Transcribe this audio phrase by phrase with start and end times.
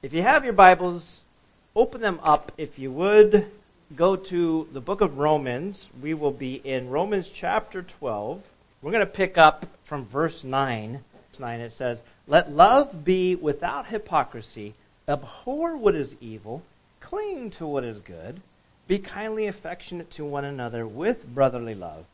[0.00, 1.22] If you have your Bibles,
[1.74, 3.50] open them up if you would.
[3.96, 5.90] Go to the book of Romans.
[6.00, 8.40] We will be in Romans chapter 12.
[8.80, 11.00] We're going to pick up from verse 9.
[11.36, 14.74] 9 it says, Let love be without hypocrisy,
[15.08, 16.62] abhor what is evil,
[17.00, 18.40] cling to what is good,
[18.86, 22.04] be kindly affectionate to one another with brotherly love,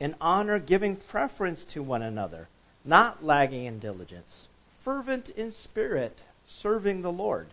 [0.00, 2.48] in honor giving preference to one another,
[2.84, 4.48] not lagging in diligence,
[4.80, 6.18] fervent in spirit
[6.48, 7.48] serving the Lord,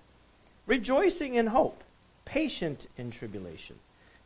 [0.65, 1.83] rejoicing in hope,
[2.23, 3.75] patient in tribulation,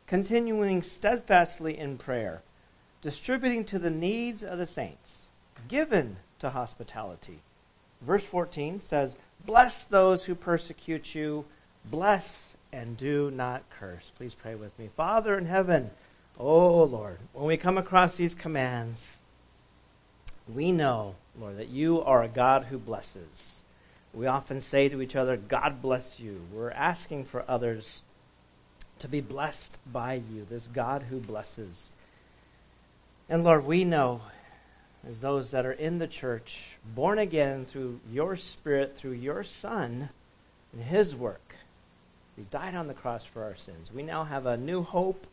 [0.06, 2.42] continuing steadfastly in prayer,
[3.02, 5.26] distributing to the needs of the saints,
[5.68, 7.40] given to hospitality.
[8.00, 11.44] Verse 14 says, Bless those who persecute you,
[11.84, 14.12] bless and do not curse.
[14.16, 14.88] Please pray with me.
[14.96, 15.90] Father in heaven,
[16.38, 19.18] oh Lord, when we come across these commands,
[20.48, 23.59] we know, Lord, that you are a God who blesses.
[24.12, 26.40] We often say to each other, God bless you.
[26.52, 28.02] We're asking for others
[29.00, 31.92] to be blessed by you, this God who blesses.
[33.28, 34.22] And Lord, we know,
[35.08, 40.10] as those that are in the church, born again through your Spirit, through your Son,
[40.72, 41.54] and His work,
[42.36, 43.92] He died on the cross for our sins.
[43.94, 45.26] We now have a new hope,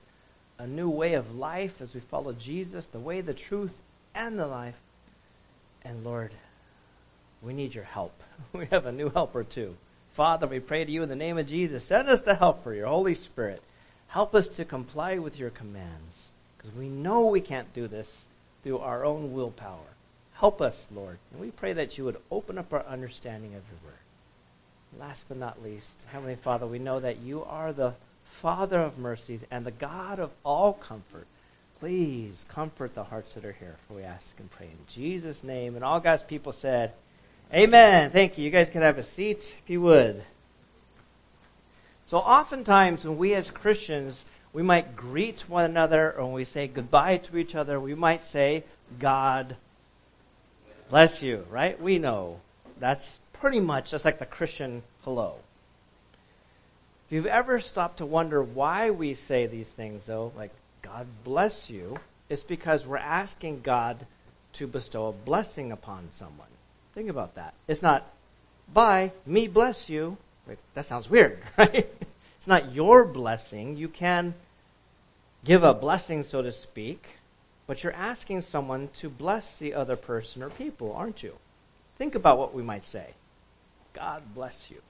[0.60, 3.76] a new way of life as we follow Jesus, the way, the truth,
[4.14, 4.78] and the life.
[5.84, 6.32] And Lord,
[7.42, 8.14] we need your help.
[8.54, 9.76] We have a new helper too.
[10.14, 11.84] Father, we pray to you in the name of Jesus.
[11.84, 13.62] Send us the helper, your Holy Spirit.
[14.08, 18.22] Help us to comply with your commands because we know we can't do this
[18.64, 19.94] through our own willpower.
[20.34, 21.18] Help us, Lord.
[21.32, 25.00] And we pray that you would open up our understanding of your word.
[25.00, 29.44] Last but not least, Heavenly Father, we know that you are the Father of mercies
[29.52, 31.28] and the God of all comfort.
[31.80, 35.76] Please comfort the hearts that are here, for we ask and pray in Jesus' name.
[35.76, 36.94] And all God's people said,
[37.54, 38.12] Amen.
[38.12, 38.44] Thank you.
[38.44, 40.22] You guys can have a seat if you would.
[42.08, 46.68] So oftentimes when we as Christians, we might greet one another or when we say
[46.68, 48.66] goodbye to each other, we might say,
[49.00, 49.56] God
[50.90, 51.82] bless you, right?
[51.82, 52.42] We know
[52.78, 55.36] that's pretty much just like the Christian hello.
[57.08, 61.70] If you've ever stopped to wonder why we say these things though, like God bless
[61.70, 61.98] you,
[62.28, 64.06] it's because we're asking God
[64.54, 66.48] to bestow a blessing upon someone.
[66.98, 67.54] Think about that.
[67.68, 68.08] It's not,
[68.74, 70.18] by me bless you.
[70.48, 71.88] Wait, that sounds weird, right?
[72.40, 73.78] It's not your blessing.
[73.78, 74.34] You can
[75.46, 77.06] give a blessing, so to speak,
[77.68, 81.36] but you're asking someone to bless the other person or people, aren't you?
[82.00, 83.12] Think about what we might say.
[83.94, 84.82] God bless you.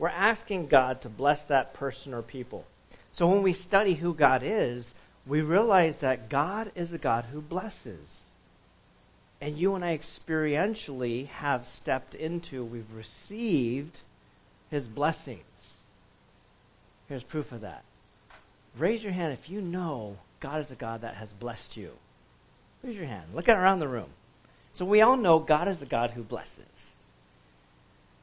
[0.00, 2.66] We're asking God to bless that person or people.
[3.12, 7.40] So when we study who God is, we realize that God is a God who
[7.40, 8.22] blesses
[9.42, 13.98] and you and I experientially have stepped into, we've received
[14.70, 15.42] his blessings.
[17.08, 17.82] Here's proof of that.
[18.78, 21.90] Raise your hand if you know God is a God that has blessed you.
[22.84, 23.24] Raise your hand.
[23.34, 24.10] Look around the room.
[24.74, 26.64] So we all know God is a God who blesses.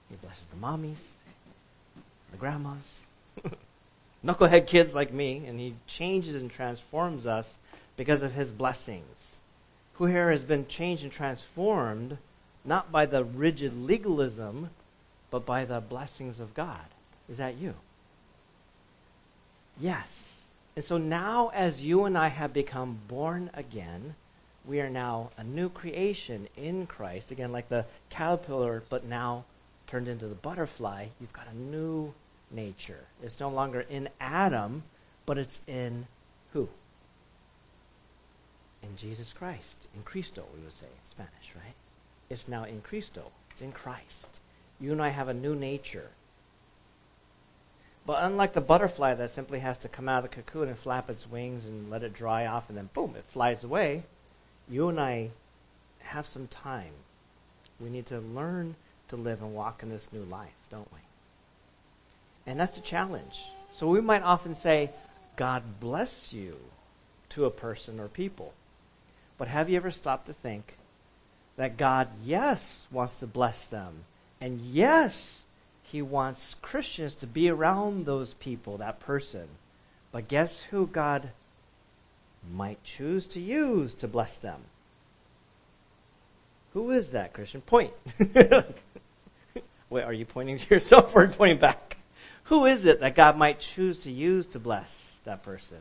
[0.10, 1.06] He blesses the mommies,
[2.32, 3.02] the grandmas,
[4.26, 7.58] knucklehead kids like me, and he changes and transforms us
[7.98, 9.19] because of his blessings
[10.00, 12.18] who here has been changed and transformed
[12.64, 14.70] not by the rigid legalism,
[15.30, 16.86] but by the blessings of God.
[17.30, 17.76] Is that you?
[19.78, 20.40] Yes.
[20.78, 24.16] And so now, as you and I have become born again,
[24.66, 27.32] we are now a new creation in Christ.
[27.32, 29.44] Again, like the caterpillar, but now
[29.88, 31.08] turned into the butterfly.
[31.20, 32.14] You've got a new
[32.52, 33.04] nature.
[33.22, 34.84] It's no longer in Adam,
[35.26, 36.08] but it's in
[36.54, 36.70] who?
[38.82, 39.76] In Jesus Christ.
[39.96, 41.76] In Cristo, we would say in Spanish, right?
[42.30, 43.32] It's now in Cristo.
[43.52, 44.28] It's in Christ.
[44.80, 46.10] You and I have a new nature.
[48.06, 51.10] But unlike the butterfly that simply has to come out of the cocoon and flap
[51.10, 54.04] its wings and let it dry off and then boom, it flies away,
[54.68, 55.32] you and I
[56.00, 56.94] have some time.
[57.80, 58.76] We need to learn
[59.10, 61.00] to live and walk in this new life, don't we?
[62.46, 63.44] And that's a challenge.
[63.76, 64.92] So we might often say,
[65.36, 66.58] God bless you
[67.30, 68.54] to a person or people.
[69.40, 70.76] But have you ever stopped to think
[71.56, 74.04] that God, yes, wants to bless them?
[74.42, 75.44] And yes,
[75.82, 79.48] He wants Christians to be around those people, that person.
[80.12, 81.30] But guess who God
[82.54, 84.62] might choose to use to bless them?
[86.74, 87.62] Who is that Christian?
[87.62, 87.94] Point.
[89.90, 91.98] Wait, are you pointing to yourself or pointing back?
[92.46, 95.80] Who is it that God might choose to use to bless that person?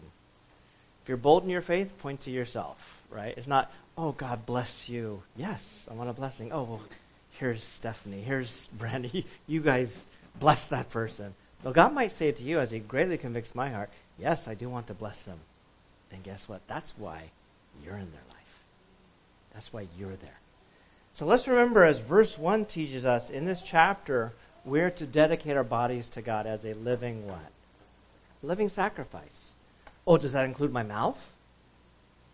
[1.02, 3.34] If you're bold in your faith, point to yourself right?
[3.37, 5.22] It's not, oh, God bless you.
[5.37, 6.52] Yes, I want a blessing.
[6.52, 6.82] Oh, well,
[7.38, 8.22] here's Stephanie.
[8.22, 9.26] Here's Brandy.
[9.46, 9.93] You guys
[10.38, 11.34] bless that person.
[11.62, 14.69] Well, God might say to you as He greatly convicts my heart, yes, I do
[14.69, 15.38] want to bless them.
[16.10, 16.60] Then guess what?
[16.69, 17.31] That's why
[17.84, 18.62] you're in their life.
[19.55, 20.38] That's why you're there.
[21.14, 24.32] So let's remember, as verse 1 teaches us, in this chapter,
[24.64, 27.50] we're to dedicate our bodies to God as a living what?
[28.43, 29.52] Living sacrifice.
[30.06, 31.32] Oh, does that include my mouth?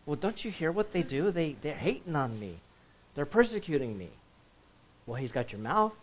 [0.06, 1.30] Well, don't you hear what they do?
[1.30, 2.58] They, they're hating on me.
[3.14, 4.10] They're persecuting me.
[5.06, 5.94] Well, he's got your mouth,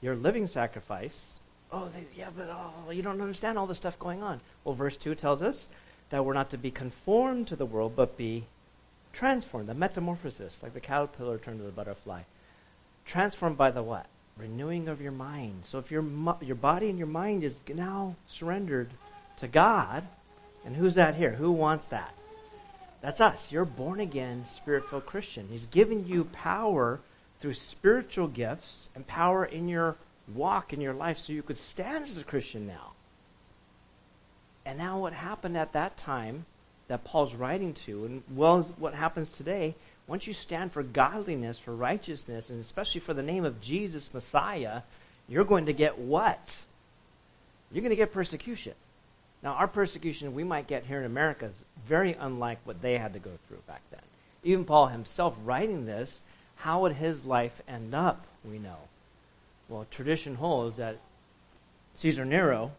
[0.00, 1.38] your living sacrifice.
[1.70, 4.40] Oh, they, yeah, but oh, you don't understand all the stuff going on.
[4.64, 5.68] Well, verse 2 tells us
[6.10, 8.44] that we're not to be conformed to the world, but be
[9.12, 9.68] transformed.
[9.68, 12.22] The metamorphosis, like the caterpillar turned to the butterfly.
[13.06, 14.06] Transformed by the what?
[14.36, 15.62] Renewing of your mind.
[15.64, 16.04] So if your,
[16.40, 18.90] your body and your mind is now surrendered
[19.38, 20.06] to God,
[20.64, 21.32] and who's that here?
[21.32, 22.14] Who wants that?
[23.02, 23.50] That's us.
[23.52, 25.48] You're born again, spirit filled Christian.
[25.50, 27.00] He's given you power
[27.40, 29.96] through spiritual gifts and power in your
[30.32, 32.92] walk in your life so you could stand as a Christian now.
[34.64, 36.46] And now, what happened at that time
[36.86, 39.74] that Paul's writing to, and well what happens today,
[40.06, 44.82] once you stand for godliness, for righteousness, and especially for the name of Jesus, Messiah,
[45.28, 46.56] you're going to get what?
[47.72, 48.74] You're going to get persecution.
[49.42, 53.12] Now, our persecution we might get here in America is very unlike what they had
[53.14, 54.00] to go through back then.
[54.44, 56.20] Even Paul himself writing this,
[56.56, 58.76] how would his life end up, we know?
[59.68, 60.98] Well, tradition holds that
[61.96, 62.72] Caesar Nero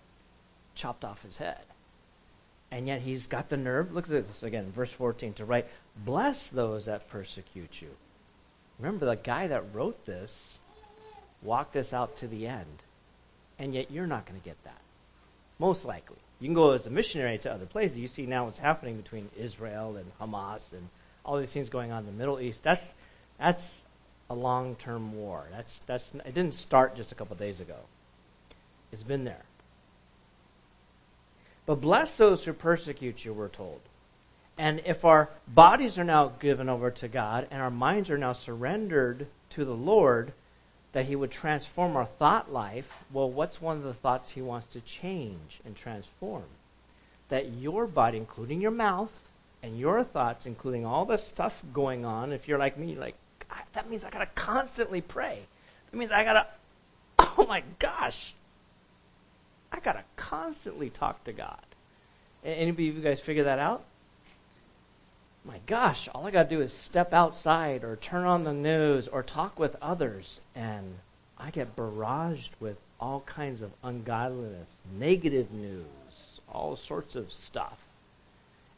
[0.75, 1.59] chopped off his head.
[2.71, 6.49] And yet he's got the nerve, look at this again, verse 14, to write, Bless
[6.49, 7.89] those that persecute you.
[8.79, 10.57] Remember, the guy that wrote this
[11.43, 12.81] walked this out to the end.
[13.59, 14.81] And yet you're not going to get that.
[15.59, 16.17] Most likely.
[16.43, 17.99] You can go as a missionary to other places.
[17.99, 20.89] You see now what's happening between Israel and Hamas and
[21.23, 22.61] all these things going on in the Middle East.
[22.63, 22.93] That's
[23.39, 23.83] that's
[24.29, 25.45] a long-term war.
[25.51, 27.77] That's that's it didn't start just a couple days ago.
[28.91, 29.45] It's been there.
[31.65, 33.79] But bless those who persecute you, we're told.
[34.57, 38.33] And if our bodies are now given over to God and our minds are now
[38.33, 40.33] surrendered to the Lord,
[40.93, 44.67] that he would transform our thought life, well, what's one of the thoughts he wants
[44.67, 46.43] to change and transform?
[47.29, 49.29] That your body, including your mouth,
[49.61, 53.15] and your thoughts, including all the stuff going on, if you're like me, like,
[53.73, 55.39] that means I gotta constantly pray.
[55.91, 56.47] That means I gotta,
[57.19, 58.35] oh my gosh,
[59.71, 61.65] I gotta constantly talk to God.
[62.43, 63.83] Anybody of you guys figure that out?
[65.45, 69.07] My gosh, all I got to do is step outside or turn on the news
[69.07, 70.95] or talk with others, and
[71.37, 77.77] I get barraged with all kinds of ungodliness, negative news, all sorts of stuff.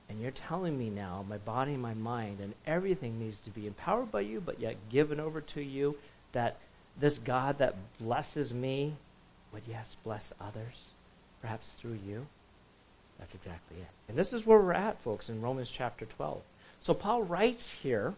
[0.10, 4.12] And you're telling me now, my body my mind and everything needs to be empowered
[4.12, 5.98] by you, but yet given over to you,
[6.32, 6.58] that
[7.00, 8.96] this God that blesses me
[9.54, 10.86] would, yes, bless others,
[11.42, 12.26] perhaps through you.
[13.20, 13.88] That's exactly it.
[14.10, 16.42] And this is where we're at, folks, in Romans chapter 12.
[16.86, 18.14] So Paul writes here,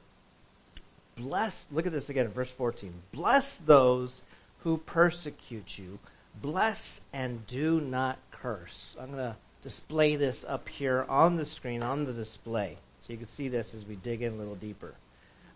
[1.16, 2.94] bless, look at this again in verse 14.
[3.14, 4.24] Bless those
[4.64, 6.00] who persecute you.
[6.42, 8.94] Bless and do not curse.
[9.00, 12.76] I'm going to display this up here on the screen, on the display.
[13.00, 14.96] So you can see this as we dig in a little deeper.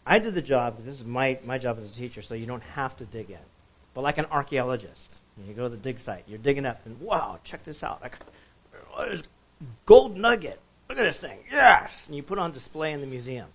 [0.06, 2.46] I did the job, because this is my, my job as a teacher, so you
[2.46, 3.40] don't have to dig in.
[3.94, 5.10] But like an archaeologist,
[5.46, 8.02] you go to the dig site, you're digging up, and wow, check this out.
[8.02, 8.16] Like,
[8.96, 9.24] uh, there's
[9.86, 10.62] gold nugget.
[10.92, 11.38] Look at this thing.
[11.50, 12.04] Yes!
[12.08, 13.48] And you put on display in the museum.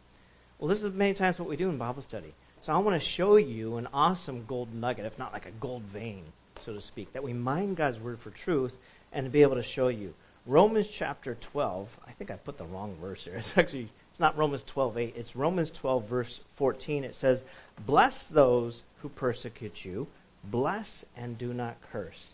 [0.59, 2.33] Well, this is many times what we do in Bible study.
[2.63, 5.83] So I want to show you an awesome gold nugget, if not like a gold
[5.83, 6.23] vein,
[6.61, 8.79] so to speak, that we mine God's word for truth
[9.13, 10.15] and to be able to show you.
[10.47, 13.35] Romans chapter 12, I think I put the wrong verse here.
[13.37, 15.15] It's actually it's not Romans 12, 8.
[15.15, 17.05] It's Romans 12, verse 14.
[17.05, 17.45] It says,
[17.85, 20.07] Bless those who persecute you,
[20.43, 22.31] bless and do not curse.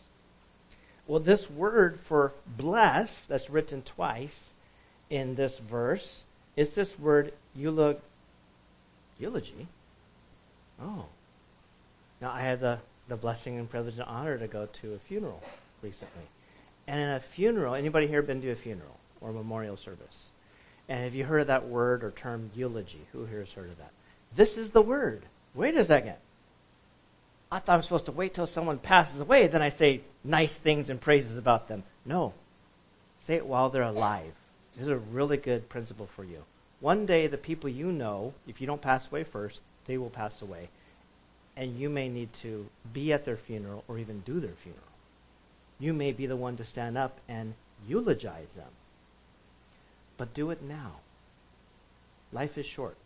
[1.09, 4.53] Well, this word for bless, that's written twice,
[5.13, 6.25] in this verse
[6.57, 7.99] is this word eulog,
[9.19, 9.69] eulogy.
[10.83, 11.05] Oh.
[12.23, 12.79] Now, I had the,
[13.09, 15.43] the blessing and privilege and honor to go to a funeral
[15.83, 16.25] recently.
[16.87, 20.31] And in a funeral, anybody here been to a funeral or a memorial service?
[20.89, 23.03] And have you heard of that word or term eulogy?
[23.13, 23.93] Who here has heard of that?
[24.35, 25.23] This is the word.
[25.55, 26.15] Wait a second.
[27.51, 30.89] I thought I'm supposed to wait till someone passes away, then I say nice things
[30.89, 31.83] and praises about them.
[32.07, 32.33] No.
[33.27, 34.33] Say it while they're alive.
[34.77, 36.45] Here's a really good principle for you.
[36.81, 40.43] One day, the people you know, if you don't pass away first, they will pass
[40.43, 40.69] away.
[41.57, 44.83] And you may need to be at their funeral or even do their funeral.
[45.79, 47.55] You may be the one to stand up and
[47.87, 48.71] eulogize them.
[50.17, 51.01] But do it now.
[52.33, 52.97] Life is short.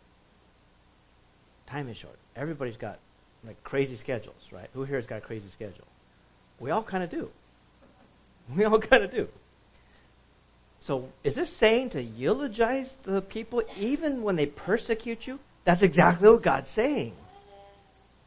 [1.67, 2.17] Time is short.
[2.35, 2.99] Everybody's got
[3.45, 4.69] like crazy schedules, right?
[4.73, 5.85] Who here has got a crazy schedule?
[6.59, 7.29] We all kind of do.
[8.55, 9.27] We all kind of do.
[10.87, 15.37] So, is this saying to eulogize the people even when they persecute you?
[15.65, 17.11] That's exactly what God's saying.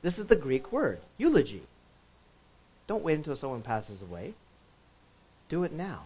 [0.03, 1.63] This is the Greek word, eulogy.
[2.87, 4.35] Don't wait until someone passes away.
[5.49, 6.03] Do it now.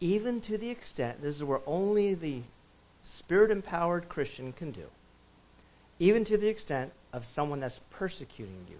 [0.00, 2.40] Even to the extent, this is where only the
[3.02, 4.86] spirit empowered Christian can do.
[5.98, 8.78] Even to the extent of someone that's persecuting you.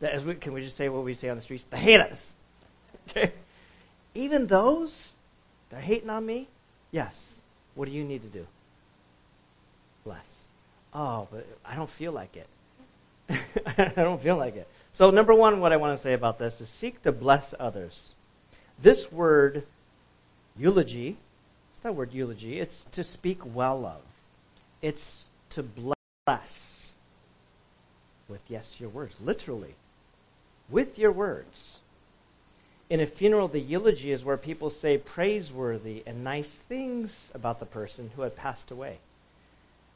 [0.00, 1.64] That as can we just say what we say on the streets?
[1.70, 2.32] They hate us.
[3.10, 3.32] Okay?
[4.16, 5.14] Even those,
[5.70, 6.48] they're hating on me?
[6.90, 7.40] Yes.
[7.74, 8.46] What do you need to do?
[10.04, 10.44] Bless.
[10.94, 12.48] Oh, but I don't feel like it.
[13.78, 14.68] I don't feel like it.
[14.92, 18.14] So, number one, what I want to say about this is seek to bless others.
[18.80, 19.64] This word,
[20.56, 21.16] eulogy,
[21.72, 24.00] it's that word eulogy, it's to speak well of.
[24.80, 26.90] It's to bless
[28.28, 29.74] with, yes, your words, literally,
[30.68, 31.78] with your words.
[32.90, 37.66] In a funeral, the eulogy is where people say praiseworthy and nice things about the
[37.66, 38.98] person who had passed away.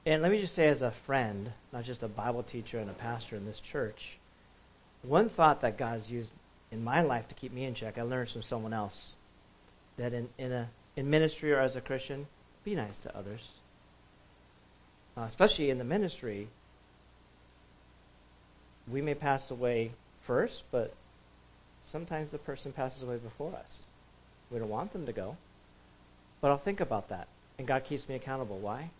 [0.04, 2.94] And let me just say, as a friend, not just a Bible teacher and a
[2.94, 4.18] pastor in this church,
[5.02, 6.30] one thought that God's used
[6.70, 9.12] in my life to keep me in check, I learned from someone else
[9.96, 12.26] that in, in, a, in ministry or as a Christian,
[12.64, 13.50] be nice to others.
[15.16, 16.48] Uh, especially in the ministry,
[18.90, 20.94] we may pass away first, but
[21.92, 23.80] sometimes the person passes away before us.
[24.50, 25.36] We don't want them to go.
[26.40, 27.28] But I'll think about that.
[27.58, 28.58] And God keeps me accountable.
[28.58, 28.90] Why?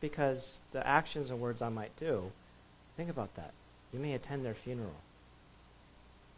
[0.00, 2.32] Because the actions and words I might do,
[2.96, 3.52] think about that.
[3.92, 4.96] You may attend their funeral.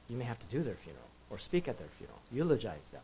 [0.08, 2.18] You may have to do their funeral or speak at their funeral.
[2.32, 3.02] Eulogize them.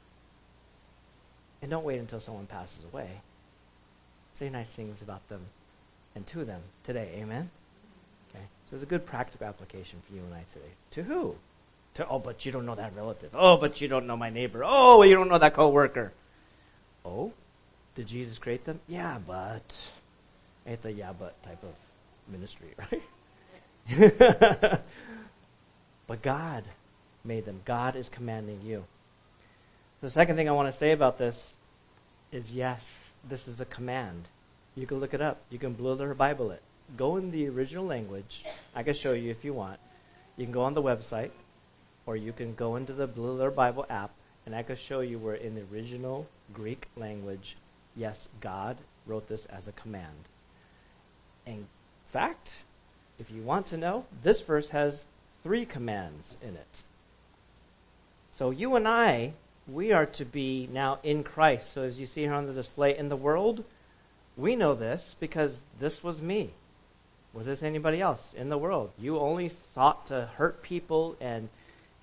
[1.62, 3.08] And don't wait until someone passes away.
[4.35, 5.42] Say nice things about them
[6.14, 7.11] and to them today.
[7.16, 7.50] Amen?
[8.30, 8.44] Okay.
[8.68, 10.73] So it's a good practical application for you and I today.
[10.92, 11.37] To who?
[11.96, 13.30] To, oh, but you don't know that relative.
[13.32, 14.62] Oh, but you don't know my neighbor.
[14.62, 16.12] Oh, you don't know that coworker.
[17.06, 17.32] Oh,
[17.94, 18.80] did Jesus create them?
[18.86, 19.74] Yeah, but
[20.66, 21.74] it's a yeah, but type of
[22.30, 22.74] ministry,
[23.88, 24.80] right?
[26.06, 26.64] but God
[27.24, 27.62] made them.
[27.64, 28.84] God is commanding you.
[30.02, 31.54] The second thing I want to say about this
[32.30, 32.84] is yes,
[33.26, 34.28] this is a command.
[34.74, 35.38] You can look it up.
[35.48, 36.60] You can Blue Letter Bible it.
[36.94, 38.44] Go in the original language.
[38.74, 39.80] I can show you if you want.
[40.36, 41.30] You can go on the website,
[42.06, 44.12] or you can go into the Blue Letter Bible app,
[44.46, 47.56] and I can show you where in the original Greek language,
[47.96, 50.28] yes, God wrote this as a command.
[51.44, 51.66] In
[52.12, 52.50] fact,
[53.18, 55.04] if you want to know, this verse has
[55.42, 56.82] three commands in it.
[58.32, 59.32] So you and I,
[59.66, 61.72] we are to be now in Christ.
[61.72, 63.64] So as you see here on the display in the world,
[64.36, 66.50] we know this because this was me.
[67.32, 68.90] Was this anybody else in the world?
[68.98, 71.48] You only sought to hurt people and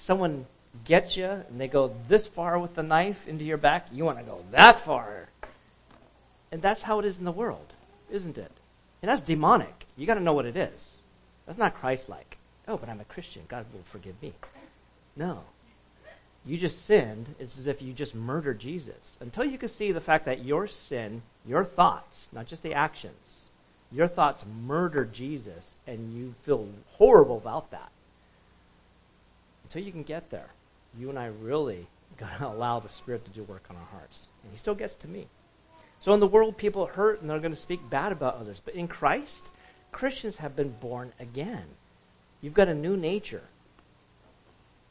[0.04, 0.46] someone
[0.86, 4.18] gets you and they go this far with the knife into your back, you want
[4.18, 5.30] to go that far.
[6.52, 7.74] And that's how it is in the world,
[8.12, 8.52] isn't it?
[9.02, 9.86] And that's demonic.
[9.98, 10.98] You got to know what it is.
[11.46, 12.38] That's not Christ like.
[12.68, 13.44] Oh, but I'm a Christian.
[13.48, 14.34] God will forgive me.
[15.16, 15.42] No.
[16.46, 17.36] You just sinned.
[17.40, 19.18] It's as if you just murdered Jesus.
[19.20, 23.14] Until you can see the fact that your sin, your thoughts, not just the actions,
[23.92, 27.92] your thoughts murdered Jesus and you feel horrible about that.
[29.74, 30.52] Until you can get there,
[30.96, 31.88] you and I really
[32.18, 34.28] got to allow the Spirit to do work on our hearts.
[34.44, 35.26] And He still gets to me.
[36.00, 38.62] So in the world, people hurt and they're going to speak bad about others.
[38.64, 39.50] But in Christ,
[39.92, 41.66] Christians have been born again.
[42.40, 43.42] You've got a new nature.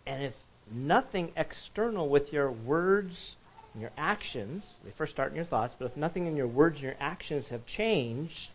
[0.05, 0.35] And if
[0.69, 3.37] nothing external with your words
[3.75, 6.79] and your actions, they first start in your thoughts, but if nothing in your words
[6.79, 8.51] and your actions have changed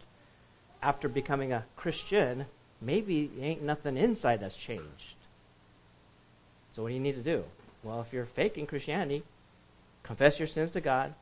[0.84, 2.48] after becoming a Christian,
[2.82, 5.16] maybe ain't nothing inside that's changed.
[6.78, 7.44] So what do you need to do?
[7.84, 9.24] Well, if you're faking Christianity,
[10.04, 11.16] confess your sins to God,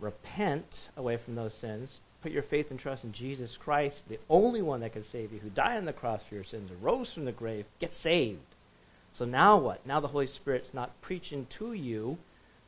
[0.00, 4.62] repent away from those sins, put your faith and trust in Jesus Christ, the only
[4.62, 7.26] one that can save you, who died on the cross for your sins, rose from
[7.26, 8.40] the grave, get saved.
[9.12, 9.84] So now what?
[9.84, 12.16] Now the Holy Spirit's not preaching to you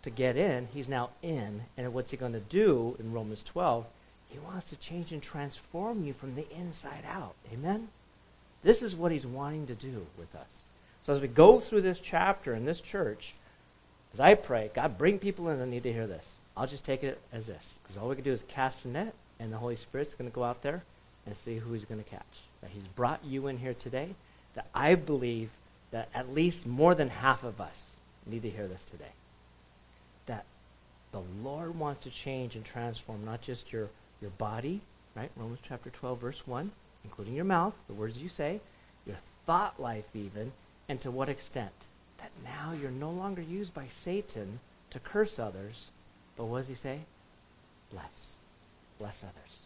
[0.03, 1.63] to get in, he's now in.
[1.79, 3.87] And what's he going to do in Romans 12?
[4.29, 7.37] He wants to change and transform you from the inside out.
[7.51, 7.89] Amen?
[8.63, 10.68] This is what he's wanting to do with us.
[11.09, 13.33] So as we go through this chapter in this church,
[14.13, 16.27] as I pray, God, bring people in that need to hear this.
[16.55, 17.63] I'll just take it as this.
[17.83, 20.35] Because all we can do is cast a net, and the Holy Spirit's going to
[20.35, 20.83] go out there
[21.25, 22.21] and see who he's going to catch.
[22.61, 24.11] That he's brought you in here today.
[24.53, 25.49] That I believe
[25.93, 27.95] that at least more than half of us
[28.27, 29.13] need to hear this today.
[30.27, 30.45] That
[31.13, 33.89] the Lord wants to change and transform not just your,
[34.21, 34.83] your body,
[35.17, 35.31] right?
[35.37, 36.71] Romans chapter 12, verse 1,
[37.03, 38.61] including your mouth, the words you say,
[39.07, 40.53] your thought life even,
[40.89, 41.73] And to what extent?
[42.19, 45.91] That now you're no longer used by Satan to curse others,
[46.37, 47.01] but what does he say?
[47.93, 48.33] Bless.
[48.99, 49.59] Bless others.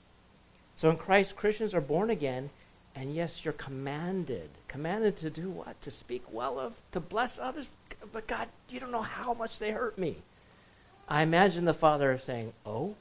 [0.74, 2.50] So in Christ, Christians are born again,
[2.94, 4.50] and yes, you're commanded.
[4.68, 5.80] Commanded to do what?
[5.82, 7.70] To speak well of, to bless others.
[8.12, 10.16] But God, you don't know how much they hurt me.
[11.08, 12.94] I imagine the father saying, Oh,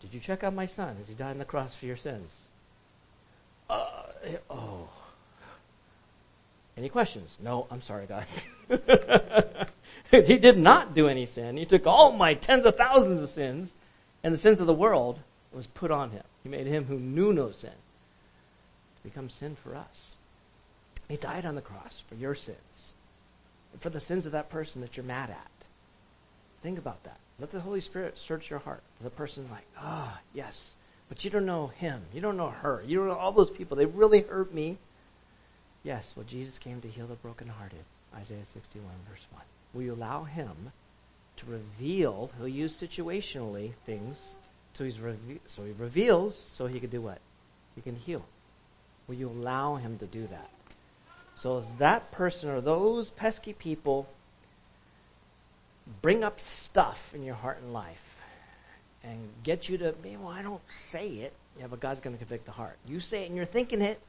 [0.00, 0.96] did you check out my son?
[0.96, 2.32] Has he died on the cross for your sins?
[3.68, 4.02] Uh,
[4.50, 4.88] oh.
[6.76, 7.36] Any questions?
[7.42, 8.26] No, I'm sorry, God.
[10.10, 11.56] he did not do any sin.
[11.56, 13.74] He took all my tens of thousands of sins
[14.22, 15.20] and the sins of the world
[15.52, 16.24] was put on him.
[16.42, 20.14] He made him who knew no sin to become sin for us.
[21.08, 22.92] He died on the cross for your sins,
[23.72, 25.50] and for the sins of that person that you're mad at.
[26.62, 27.18] Think about that.
[27.38, 28.82] Let the Holy Spirit search your heart.
[29.00, 30.72] The person like, ah, oh, yes,
[31.08, 32.02] but you don't know him.
[32.12, 32.82] You don't know her.
[32.84, 33.76] You don't know all those people.
[33.76, 34.78] They really hurt me.
[35.86, 37.84] Yes, well, Jesus came to heal the brokenhearted.
[38.12, 39.42] Isaiah 61, verse 1.
[39.72, 40.72] Will you allow him
[41.36, 44.34] to reveal, he'll use situationally things,
[44.74, 47.20] so, he's reve- so he reveals so he can do what?
[47.76, 48.24] He can heal.
[49.06, 50.50] Will you allow him to do that?
[51.36, 54.08] So as that person or those pesky people
[56.02, 58.16] bring up stuff in your heart and life
[59.04, 61.32] and get you to, well, I don't say it.
[61.60, 62.76] Yeah, but God's going to convict the heart.
[62.88, 64.00] You say it and you're thinking it.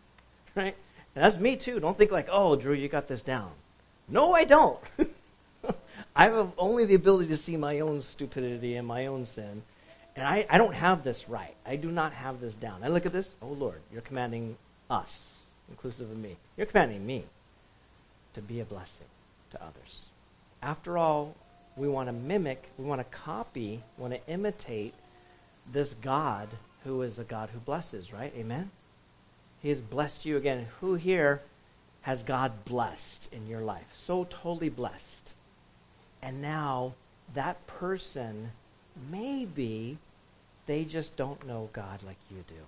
[0.54, 0.76] right?
[1.14, 1.80] And that's me too.
[1.80, 3.50] Don't think like, oh, Drew, you got this down.
[4.08, 4.80] No, I don't.
[6.16, 9.62] I have only the ability to see my own stupidity and my own sin.
[10.16, 11.54] And I, I don't have this right.
[11.66, 12.84] I do not have this down.
[12.84, 14.56] I look at this, oh Lord, you're commanding
[14.88, 15.34] us,
[15.70, 16.36] inclusive of me.
[16.56, 17.24] You're commanding me
[18.34, 19.06] to be a blessing
[19.50, 20.06] to others.
[20.62, 21.34] After all,
[21.76, 24.94] we want to mimic, we want to copy, we want to imitate
[25.72, 26.48] this God
[26.84, 28.32] who is a God who blesses, right?
[28.36, 28.70] Amen?
[29.64, 30.66] He has blessed you again.
[30.82, 31.40] Who here
[32.02, 33.86] has God blessed in your life?
[33.96, 35.32] So totally blessed.
[36.20, 36.92] And now
[37.32, 38.50] that person,
[39.10, 39.96] maybe
[40.66, 42.60] they just don't know God like you do.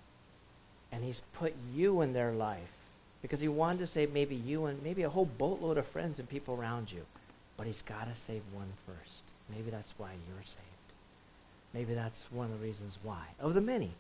[0.90, 2.72] And He's put you in their life
[3.20, 6.26] because He wanted to save maybe you and maybe a whole boatload of friends and
[6.26, 7.02] people around you.
[7.58, 9.20] But He's got to save one first.
[9.54, 10.94] Maybe that's why you're saved.
[11.74, 13.26] Maybe that's one of the reasons why.
[13.38, 13.90] Of the many,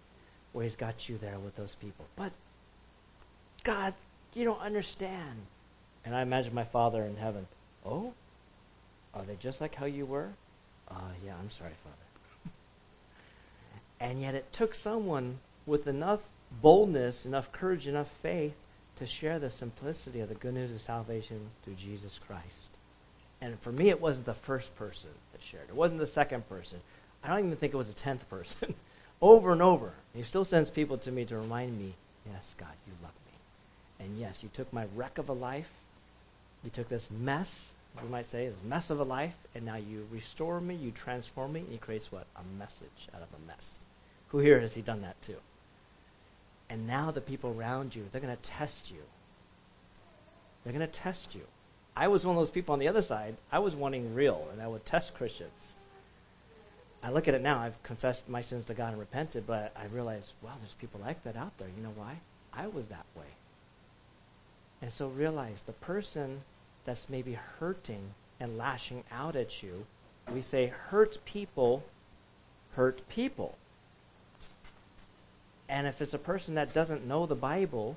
[0.54, 2.06] where He's got you there with those people.
[2.16, 2.32] But
[3.66, 3.94] God,
[4.32, 5.40] you don't understand.
[6.04, 7.48] And I imagine my Father in heaven.
[7.84, 8.12] Oh?
[9.12, 10.28] Are they just like how you were?
[10.88, 12.54] Uh, yeah, I'm sorry, Father.
[14.00, 16.20] and yet it took someone with enough
[16.62, 18.54] boldness, enough courage, enough faith
[19.00, 22.70] to share the simplicity of the good news of salvation through Jesus Christ.
[23.40, 25.68] And for me, it wasn't the first person that shared.
[25.68, 26.78] It wasn't the second person.
[27.24, 28.76] I don't even think it was a tenth person.
[29.20, 29.90] over and over.
[30.14, 31.94] He still sends people to me to remind me,
[32.30, 33.25] yes, God, you love me.
[33.98, 35.70] And yes, you took my wreck of a life.
[36.64, 40.06] You took this mess, we might say, this mess of a life, and now you
[40.10, 42.26] restore me, you transform me, and he creates what?
[42.36, 43.84] A message out of a mess.
[44.28, 45.34] Who here has he done that to?
[46.68, 49.02] And now the people around you, they're going to test you.
[50.64, 51.42] They're going to test you.
[51.96, 53.36] I was one of those people on the other side.
[53.52, 55.50] I was wanting real, and I would test Christians.
[57.02, 57.60] I look at it now.
[57.60, 61.22] I've confessed my sins to God and repented, but I realize, wow, there's people like
[61.22, 61.68] that out there.
[61.76, 62.18] You know why?
[62.52, 63.26] I was that way.
[64.82, 66.42] And so realize the person
[66.84, 69.86] that's maybe hurting and lashing out at you,
[70.32, 71.82] we say hurt people
[72.76, 73.56] hurt people.
[75.68, 77.96] And if it's a person that doesn't know the Bible,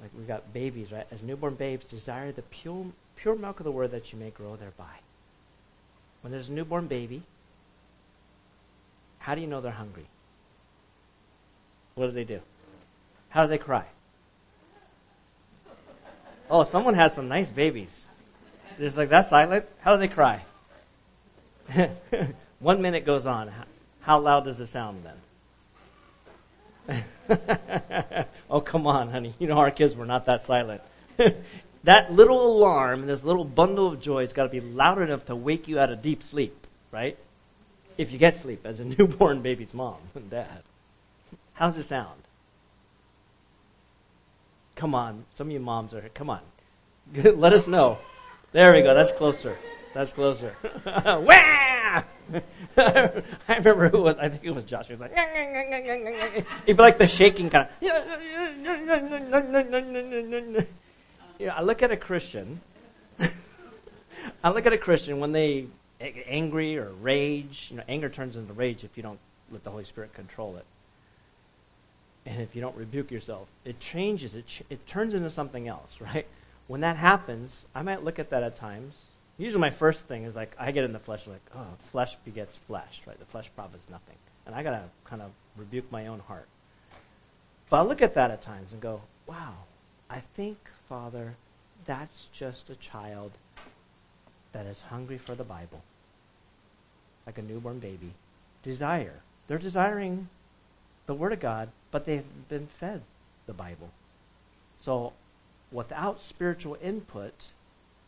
[0.00, 1.06] like we've got babies, right?
[1.12, 4.56] As newborn babes, desire the pure, pure milk of the word that you may grow
[4.56, 4.84] thereby.
[6.22, 7.22] When there's a newborn baby,
[9.20, 10.06] how do you know they're hungry?
[11.94, 12.40] What do they do?
[13.28, 13.84] How do they cry?
[16.50, 18.06] Oh, someone has some nice babies.
[18.76, 19.66] They're Just like that silent.
[19.80, 20.42] How do they cry?
[22.58, 23.50] One minute goes on.
[24.00, 25.14] How loud does it sound then?
[28.50, 29.34] oh, come on, honey.
[29.38, 30.82] You know our kids were not that silent.
[31.84, 35.24] that little alarm and this little bundle of joy has got to be loud enough
[35.26, 37.18] to wake you out of deep sleep, right?
[37.98, 40.62] If you get sleep as a newborn baby's mom and dad.
[41.54, 42.25] How's it sound?
[44.76, 45.24] Come on.
[45.34, 46.10] Some of you moms are here.
[46.14, 46.40] Come on.
[47.14, 47.98] Let us know.
[48.52, 48.94] There we go.
[48.94, 49.58] That's closer.
[49.94, 50.54] That's closer.
[50.84, 52.02] Wah!
[52.76, 54.88] I remember who was, I think it was Josh.
[54.88, 55.16] He was like,
[56.66, 57.74] he'd be like the shaking kind of.
[61.38, 62.60] Yeah, I look at a Christian.
[64.42, 65.66] I look at a Christian when they
[66.00, 67.68] angry or rage.
[67.70, 70.64] You know, anger turns into rage if you don't let the Holy Spirit control it.
[72.26, 75.96] And if you don't rebuke yourself, it changes, it, ch- it turns into something else,
[76.00, 76.26] right?
[76.66, 79.04] When that happens, I might look at that at times.
[79.38, 82.56] Usually my first thing is like, I get in the flesh, like, oh, flesh begets
[82.66, 83.18] flesh, right?
[83.18, 84.16] The flesh profits nothing.
[84.44, 86.48] And I got to kind of rebuke my own heart.
[87.70, 89.54] But I look at that at times and go, wow,
[90.10, 90.58] I think,
[90.88, 91.34] Father,
[91.84, 93.32] that's just a child
[94.52, 95.82] that is hungry for the Bible,
[97.26, 98.14] like a newborn baby.
[98.62, 99.20] Desire.
[99.46, 100.28] They're desiring
[101.06, 103.00] the Word of God, but they've been fed
[103.46, 103.88] the Bible.
[104.82, 105.14] So,
[105.72, 107.46] without spiritual input,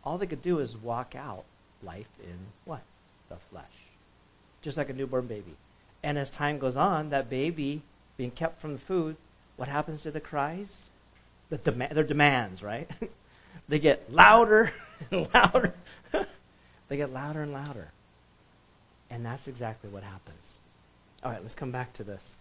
[0.04, 1.44] all they could do is walk out
[1.82, 2.82] life in what?
[3.30, 3.64] The flesh.
[4.60, 5.56] Just like a newborn baby.
[6.02, 7.80] And as time goes on, that baby
[8.18, 9.16] being kept from the food,
[9.56, 10.90] what happens to the cries?
[11.48, 12.90] The dem- their demands, right?
[13.70, 14.70] they get louder
[15.10, 15.72] and louder.
[16.88, 17.88] they get louder and louder.
[19.08, 20.58] And that's exactly what happens.
[21.22, 22.36] All right, let's come back to this.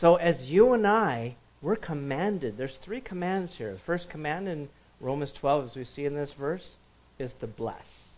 [0.00, 2.56] So as you and I, we're commanded.
[2.56, 3.74] There's three commands here.
[3.74, 6.78] The first command in Romans 12, as we see in this verse,
[7.18, 8.16] is to bless.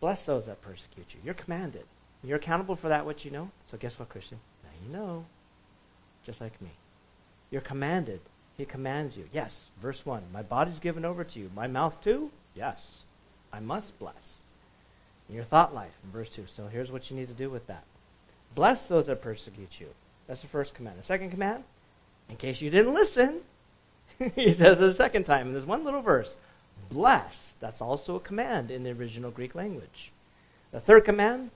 [0.00, 1.20] Bless those that persecute you.
[1.22, 1.84] You're commanded.
[2.22, 3.50] You're accountable for that which you know.
[3.70, 4.38] So guess what, Christian?
[4.62, 5.26] Now you know.
[6.24, 6.70] Just like me.
[7.50, 8.20] You're commanded.
[8.56, 9.28] He commands you.
[9.34, 10.22] Yes, verse 1.
[10.32, 11.50] My body's given over to you.
[11.54, 12.30] My mouth too?
[12.54, 13.02] Yes.
[13.52, 14.38] I must bless.
[15.28, 16.44] In your thought life, in verse 2.
[16.46, 17.84] So here's what you need to do with that.
[18.54, 19.88] Bless those that persecute you.
[20.26, 20.98] That's the first command.
[20.98, 21.64] The second command,
[22.28, 23.40] in case you didn't listen,
[24.34, 26.36] he says it a second time in this one little verse.
[26.90, 27.54] Bless.
[27.60, 30.12] That's also a command in the original Greek language.
[30.72, 31.50] The third command,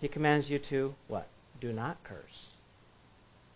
[0.00, 1.28] he commands you to what?
[1.60, 2.50] Do not curse.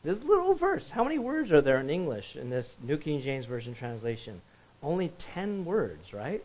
[0.02, 0.90] This little verse.
[0.90, 4.42] How many words are there in English in this New King James Version translation?
[4.82, 6.44] Only ten words, right?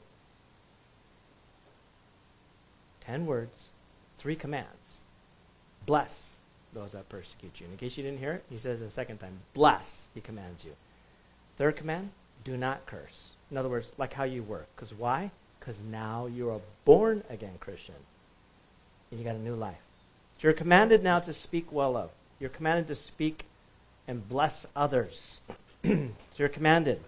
[3.02, 3.70] Ten words,
[4.18, 5.02] three commands.
[5.86, 6.29] Bless
[6.74, 7.66] those that persecute you.
[7.66, 9.40] And in case you didn't hear it, he says it a second time.
[9.54, 10.72] Bless, he commands you.
[11.58, 12.12] Third command,
[12.44, 13.32] do not curse.
[13.52, 14.66] In other words, like how you were.
[14.76, 15.32] Because why?
[15.60, 17.96] Because now you're a born again Christian.
[19.12, 19.82] And you got a new life.
[20.38, 22.12] So you're commanded now to speak well of.
[22.40, 23.46] You're commanded to speak
[24.08, 25.42] and bless others.
[25.84, 27.02] so you're commanded.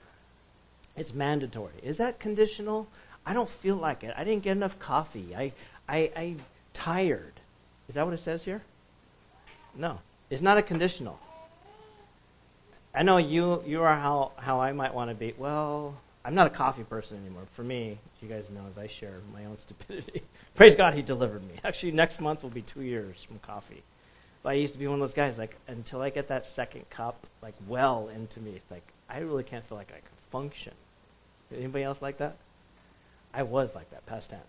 [0.97, 1.73] It's mandatory.
[1.81, 2.87] Is that conditional?
[3.25, 4.13] I don't feel like it.
[4.17, 5.35] I didn't get enough coffee.
[5.35, 5.53] I,
[5.87, 6.39] I, I'm
[6.73, 7.33] tired.
[7.87, 8.61] Is that what it says here?
[9.75, 9.99] No.
[10.29, 11.19] It's not a conditional.
[12.93, 15.33] I know you you are how, how I might want to be.
[15.37, 17.43] Well, I'm not a coffee person anymore.
[17.55, 20.23] For me, you guys know, as I share my own stupidity.
[20.55, 21.55] Praise God, He delivered me.
[21.63, 23.83] Actually, next month will be two years from coffee.
[24.43, 26.89] But I used to be one of those guys, like, until I get that second
[26.89, 30.73] cup, like, well into me, like, I really can't feel like I can function.
[31.55, 32.37] Anybody else like that?
[33.33, 34.41] I was like that, past tense.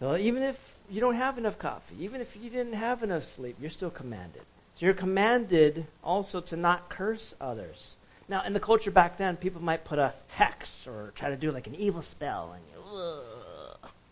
[0.00, 0.56] So even if
[0.90, 4.42] you don't have enough coffee, even if you didn't have enough sleep, you're still commanded.
[4.74, 7.96] So you're commanded also to not curse others.
[8.28, 11.50] Now, in the culture back then, people might put a hex or try to do
[11.50, 12.80] like an evil spell, and you,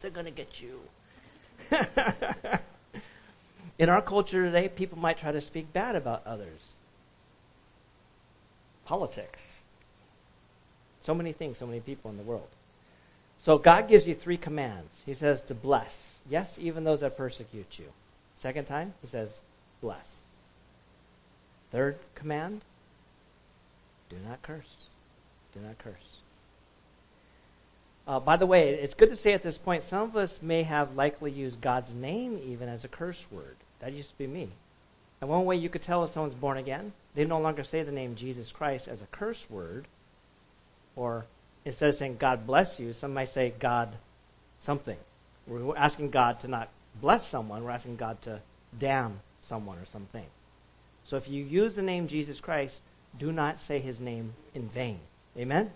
[0.01, 0.81] they're going to get you.
[3.79, 6.75] in our culture today, people might try to speak bad about others.
[8.85, 9.63] Politics.
[11.03, 12.49] So many things, so many people in the world.
[13.43, 14.89] So God gives you three commands.
[15.05, 16.21] He says to bless.
[16.31, 17.87] Yes, even those that persecute you.
[18.39, 19.41] Second time, he says
[19.81, 20.21] bless.
[21.73, 22.63] Third command,
[24.09, 24.77] do not curse.
[25.55, 25.95] Do not curse.
[28.07, 30.63] Uh, by the way, it's good to say at this point, some of us may
[30.63, 33.57] have likely used God's name even as a curse word.
[33.81, 34.51] That used to be me.
[35.21, 37.93] And one way you could tell if someone's born again, they no longer say the
[37.93, 39.87] name Jesus Christ as a curse word,
[40.95, 41.27] or
[41.65, 43.97] instead of saying God bless you, some might say God
[44.61, 44.97] something.
[45.47, 46.69] We're asking God to not
[47.01, 48.41] bless someone, we're asking God to
[48.79, 50.27] damn someone or something.
[51.05, 52.81] So if you use the name Jesus Christ,
[53.19, 55.01] do not say his name in vain.
[55.37, 55.71] Amen?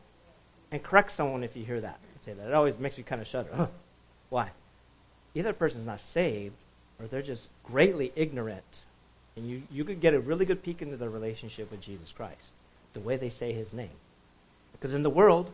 [0.71, 1.99] And correct someone if you hear that.
[2.25, 2.49] Say that.
[2.49, 3.69] It always makes you kind of shudder.
[4.31, 4.51] Why?
[5.35, 6.55] Either the person's not saved
[6.99, 8.65] or they're just greatly ignorant.
[9.37, 12.53] And you, you could get a really good peek into their relationship with Jesus Christ,
[12.95, 13.91] the way they say his name.
[14.73, 15.51] Because in the world,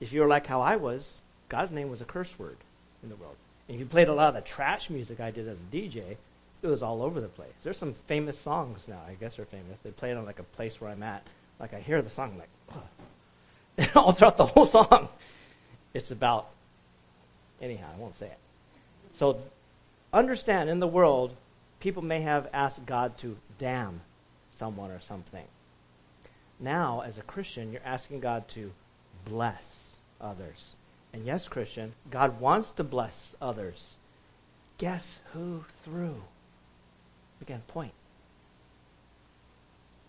[0.00, 2.56] if you're like how I was, God's name was a curse word
[3.02, 3.36] in the world.
[3.68, 6.16] And if you played a lot of the trash music I did as a DJ,
[6.62, 7.52] it was all over the place.
[7.62, 9.00] There's some famous songs now.
[9.06, 9.78] I guess they're famous.
[9.80, 11.22] They play it on like a place where I'm at.
[11.58, 12.84] Like I hear the song, I'm like,
[13.78, 15.08] and all throughout the whole song,
[15.94, 16.48] it's about.
[17.60, 18.38] Anyhow, I won't say it.
[19.14, 19.38] So,
[20.12, 21.36] understand in the world,
[21.78, 24.00] people may have asked God to damn
[24.58, 25.44] someone or something.
[26.58, 28.72] Now, as a Christian, you're asking God to
[29.24, 29.79] bless
[30.20, 30.74] others.
[31.12, 33.94] And yes, Christian, God wants to bless others.
[34.78, 36.22] Guess who through?
[37.42, 37.92] Again, point.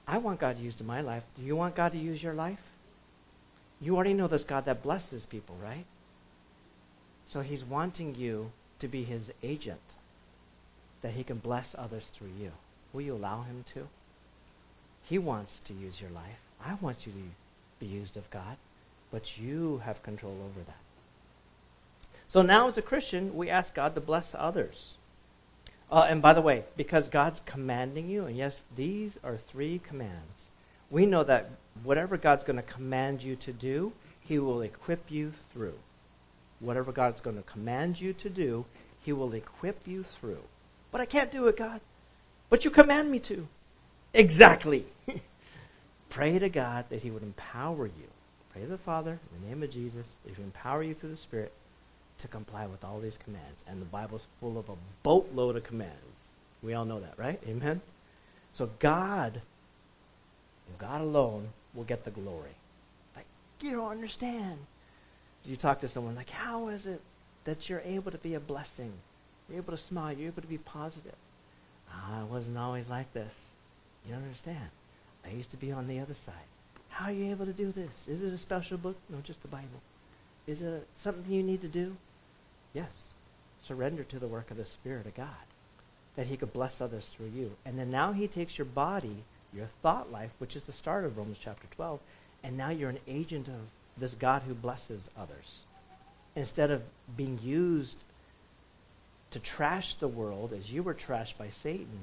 [0.08, 1.24] I want God to use in my life.
[1.38, 2.60] Do you want God to use your life?
[3.80, 5.86] You already know this God that blesses people, right?
[7.28, 9.80] So he's wanting you to be his agent,
[11.02, 12.52] that he can bless others through you.
[12.94, 13.88] Will you allow him to?
[15.04, 16.42] He wants to use your life.
[16.64, 17.20] I want you to
[17.80, 18.58] be used of God,
[19.12, 20.78] but you have control over that.
[22.30, 24.96] So now, as a Christian, we ask God to bless others.
[25.92, 30.50] Uh, and by the way, because God's commanding you, and yes, these are three commands,
[30.90, 31.50] we know that
[31.84, 35.78] whatever God's going to command you to do, He will equip you through.
[36.62, 38.66] Whatever God's going to command you to do,
[39.02, 40.44] He will equip you through.
[40.92, 41.82] But I can't do it, God.
[42.50, 43.48] But you command me to.
[44.14, 44.86] Exactly.
[46.10, 48.11] Pray to God that He would empower you.
[48.52, 51.18] Pray to the Father in the name of Jesus He would empower you through the
[51.18, 51.52] Spirit
[52.20, 53.64] to comply with all these commands.
[53.68, 55.96] And the Bible's full of a boatload of commands.
[56.62, 57.42] We all know that, right?
[57.48, 57.82] Amen?
[58.54, 59.42] So God,
[60.68, 62.56] and God alone, will get the glory.
[63.16, 63.26] Like,
[63.62, 64.60] you don't understand.
[65.46, 67.02] You talk to someone like, how is it
[67.46, 68.92] that you're able to be a blessing?
[69.50, 70.14] You're able to smile.
[70.14, 71.16] You're able to be positive.
[71.92, 73.34] Ah, I wasn't always like this.
[74.06, 74.70] You don't understand.
[75.26, 76.36] I used to be on the other side.
[76.92, 78.06] How are you able to do this?
[78.08, 78.96] Is it a special book?
[79.10, 79.82] No, just the Bible.
[80.46, 81.96] Is it something you need to do?
[82.74, 82.92] Yes.
[83.66, 85.28] Surrender to the work of the Spirit of God,
[86.16, 87.52] that He could bless others through you.
[87.66, 89.24] And then now He takes your body,
[89.54, 92.00] your thought life, which is the start of Romans chapter 12,
[92.44, 95.60] and now you're an agent of this God who blesses others.
[96.36, 96.82] Instead of
[97.16, 97.98] being used
[99.32, 102.00] to trash the world as you were trashed by Satan,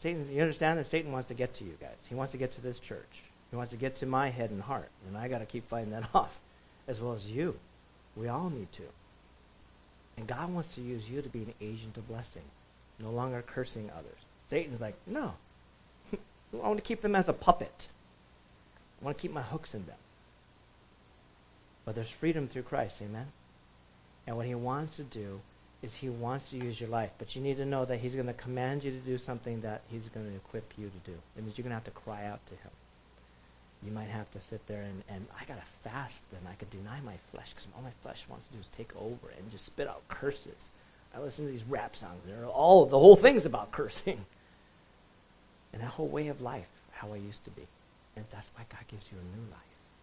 [0.00, 1.96] Satan, you understand that Satan wants to get to you guys.
[2.08, 3.22] He wants to get to this church.
[3.50, 4.90] He wants to get to my head and heart.
[5.06, 6.38] And I got to keep fighting that off,
[6.86, 7.56] as well as you.
[8.16, 8.82] We all need to.
[10.16, 12.42] And God wants to use you to be an agent of blessing,
[12.98, 14.18] no longer cursing others.
[14.48, 15.34] Satan's like, no.
[16.12, 17.88] I want to keep them as a puppet.
[19.00, 19.96] I want to keep my hooks in them.
[21.84, 23.28] But there's freedom through Christ, amen?
[24.26, 25.40] And what he wants to do
[25.80, 27.12] is he wants to use your life.
[27.18, 29.82] But you need to know that he's going to command you to do something that
[29.88, 31.16] he's going to equip you to do.
[31.36, 32.70] It means you're going to have to cry out to him
[33.84, 36.70] you might have to sit there and, and I got to fast and I could
[36.70, 39.66] deny my flesh because all my flesh wants to do is take over and just
[39.66, 40.70] spit out curses.
[41.14, 42.20] I listen to these rap songs.
[42.26, 44.24] They're all the whole thing's about cursing.
[45.72, 47.66] And that whole way of life, how I used to be.
[48.16, 49.60] And that's why God gives you a new life.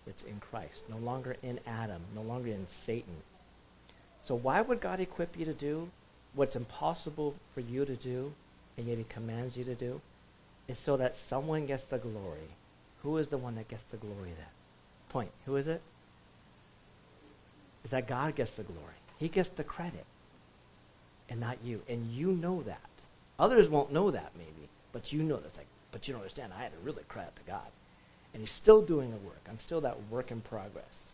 [0.07, 3.15] It's in Christ, no longer in Adam, no longer in Satan.
[4.21, 5.89] So why would God equip you to do
[6.33, 8.33] what's impossible for you to do,
[8.77, 10.01] and yet He commands you to do?
[10.67, 12.49] It's so that someone gets the glory
[13.05, 14.47] who is the one that gets the glory then?
[15.09, 15.29] Point.
[15.45, 15.81] Who is it?
[17.83, 18.95] Is that God gets the glory.
[19.17, 20.05] He gets the credit.
[21.29, 21.83] And not you.
[21.87, 22.81] And you know that.
[23.37, 26.51] Others won't know that maybe, but you know that's like, but you don't understand.
[26.57, 27.67] I had to really credit to God.
[28.33, 29.41] And he's still doing the work.
[29.47, 31.11] I'm still that work in progress.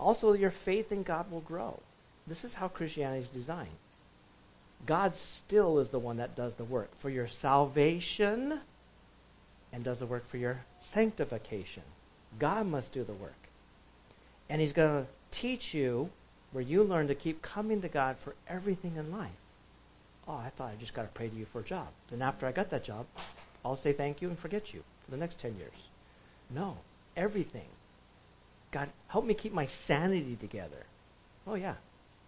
[0.00, 1.80] Also, your faith in God will grow.
[2.26, 3.76] This is how Christianity is designed.
[4.86, 6.90] God still is the one that does the work.
[7.00, 8.60] For your salvation,
[9.76, 11.82] and does the work for your sanctification.
[12.38, 13.36] God must do the work.
[14.48, 16.08] And He's going to teach you
[16.50, 19.28] where you learn to keep coming to God for everything in life.
[20.26, 21.88] Oh, I thought I just got to pray to you for a job.
[22.10, 23.04] Then after I got that job,
[23.66, 25.90] I'll say thank you and forget you for the next 10 years.
[26.48, 26.78] No,
[27.14, 27.68] everything.
[28.70, 30.86] God, help me keep my sanity together.
[31.46, 31.74] Oh, yeah.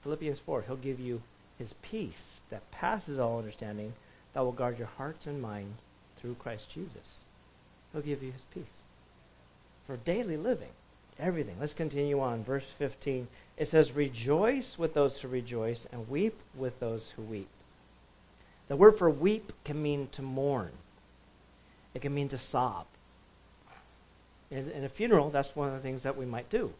[0.02, 1.22] Philippians 4, He'll give you
[1.58, 3.94] His peace that passes all understanding
[4.34, 5.78] that will guard your hearts and minds
[6.18, 7.22] through Christ Jesus.
[7.92, 8.82] He'll give you his peace.
[9.86, 10.72] For daily living,
[11.18, 11.56] everything.
[11.58, 12.44] Let's continue on.
[12.44, 13.28] Verse 15.
[13.56, 17.48] It says, Rejoice with those who rejoice, and weep with those who weep.
[18.68, 20.72] The word for weep can mean to mourn,
[21.94, 22.86] it can mean to sob.
[24.50, 26.72] In, in a funeral, that's one of the things that we might do.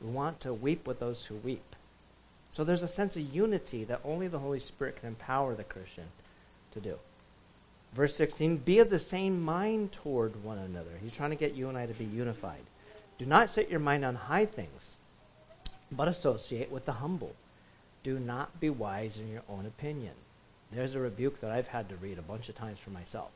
[0.00, 1.76] We want to weep with those who weep.
[2.50, 6.04] So there's a sense of unity that only the Holy Spirit can empower the Christian
[6.72, 6.98] to do.
[7.94, 10.90] Verse 16, be of the same mind toward one another.
[11.02, 12.62] He's trying to get you and I to be unified.
[13.18, 14.96] Do not set your mind on high things,
[15.90, 17.34] but associate with the humble.
[18.02, 20.12] Do not be wise in your own opinion.
[20.70, 23.30] There's a rebuke that I've had to read a bunch of times for myself.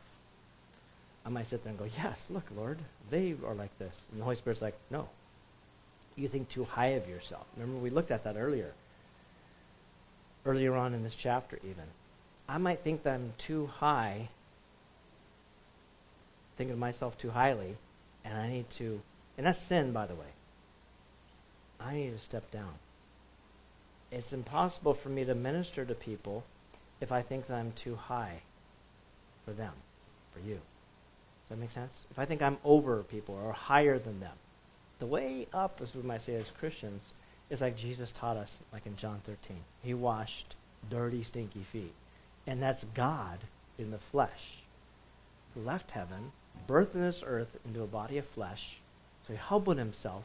[1.25, 2.79] I might sit there and go, Yes, look, Lord,
[3.11, 4.05] they are like this.
[4.11, 5.09] And the Holy Spirit's like, No.
[6.15, 7.47] You think too high of yourself.
[7.57, 8.73] Remember, we looked at that earlier.
[10.45, 11.85] Earlier on in this chapter, even.
[12.49, 14.29] I might think that I'm too high
[16.57, 17.77] think of myself too highly,
[18.25, 19.01] and I need to,
[19.37, 20.27] and that's sin, by the way.
[21.81, 22.75] I need to step down.
[24.11, 26.45] It's impossible for me to minister to people
[27.01, 28.43] if I think that I'm too high
[29.45, 29.73] for them,
[30.33, 30.55] for you.
[30.55, 32.07] Does that make sense?
[32.11, 34.37] If I think I'm over people or higher than them,
[34.99, 37.15] the way up, as we might say as Christians,
[37.51, 39.57] is like Jesus taught us, like in John 13.
[39.83, 40.55] He washed
[40.89, 41.93] dirty, stinky feet.
[42.47, 43.39] And that's God
[43.79, 44.63] in the flesh
[45.55, 46.33] who left heaven,
[46.69, 48.79] birthed in this earth into a body of flesh.
[49.27, 50.25] So he humbled himself,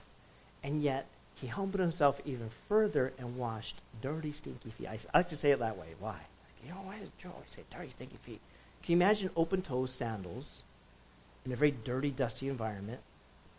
[0.64, 4.88] and yet he humbled himself even further and washed dirty, stinky feet.
[4.88, 5.88] I, I like to say it that way.
[6.00, 6.14] Why?
[6.14, 8.42] Like, you know, why does Joe always say dirty, stinky feet?
[8.84, 10.64] Can you imagine open-toed sandals
[11.46, 13.00] in a very dirty, dusty environment,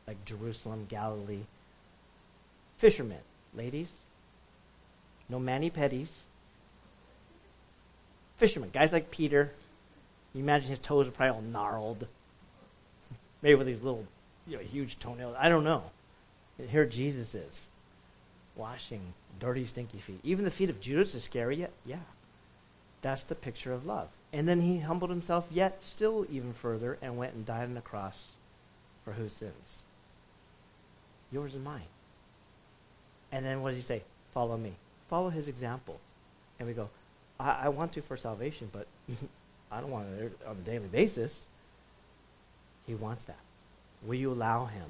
[0.06, 1.44] like Jerusalem, Galilee?
[2.78, 3.18] Fishermen,
[3.54, 3.90] ladies,
[5.28, 6.08] no mani-pedis.
[8.38, 9.52] Fishermen, guys like Peter,
[10.32, 12.06] you imagine his toes are probably all gnarled.
[13.42, 14.04] Maybe with these little,
[14.46, 15.36] you know, huge toenails.
[15.38, 15.84] I don't know.
[16.70, 17.66] Here Jesus is,
[18.56, 20.20] washing dirty, stinky feet.
[20.24, 21.96] Even the feet of Judas Iscariot, yeah.
[23.00, 24.08] That's the picture of love.
[24.32, 27.80] And then he humbled himself yet still even further and went and died on the
[27.80, 28.28] cross
[29.04, 29.78] for whose sins?
[31.32, 31.88] Yours and mine.
[33.32, 34.02] And then what does he say?
[34.34, 34.74] Follow me.
[35.08, 35.98] Follow his example.
[36.58, 36.90] And we go,
[37.40, 38.86] I, I want to for salvation, but
[39.72, 41.46] I don't want it on a daily basis.
[42.88, 43.38] He wants that.
[44.02, 44.88] Will you allow him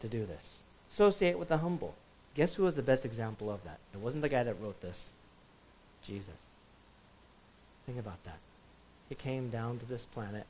[0.00, 0.56] to do this?
[0.90, 1.94] Associate with the humble.
[2.34, 3.78] Guess who was the best example of that?
[3.94, 5.10] It wasn't the guy that wrote this.
[6.04, 6.34] Jesus.
[7.86, 8.38] Think about that.
[9.08, 10.46] He came down to this planet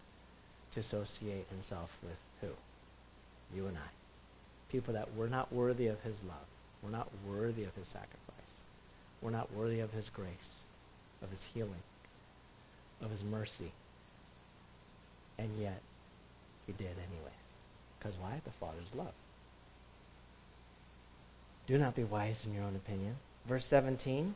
[0.72, 2.48] to associate himself with who?
[3.54, 3.90] You and I.
[4.72, 6.46] People that were not worthy of his love.
[6.82, 8.64] We're not worthy of his sacrifice.
[9.20, 10.64] We're not worthy of his grace,
[11.22, 11.82] of his healing
[13.02, 13.72] of his mercy.
[15.38, 15.80] And yet,
[16.66, 17.32] he did anyways.
[17.98, 18.40] Because why?
[18.44, 19.12] The Father's love.
[21.66, 23.16] Do not be wise in your own opinion.
[23.46, 24.34] Verse 17,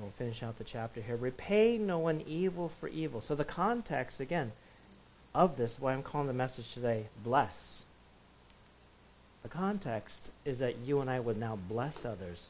[0.00, 1.16] we'll finish out the chapter here.
[1.16, 3.20] Repay no one evil for evil.
[3.20, 4.52] So the context, again,
[5.34, 7.82] of this, why I'm calling the message today, bless.
[9.42, 12.46] The context is that you and I would now bless others.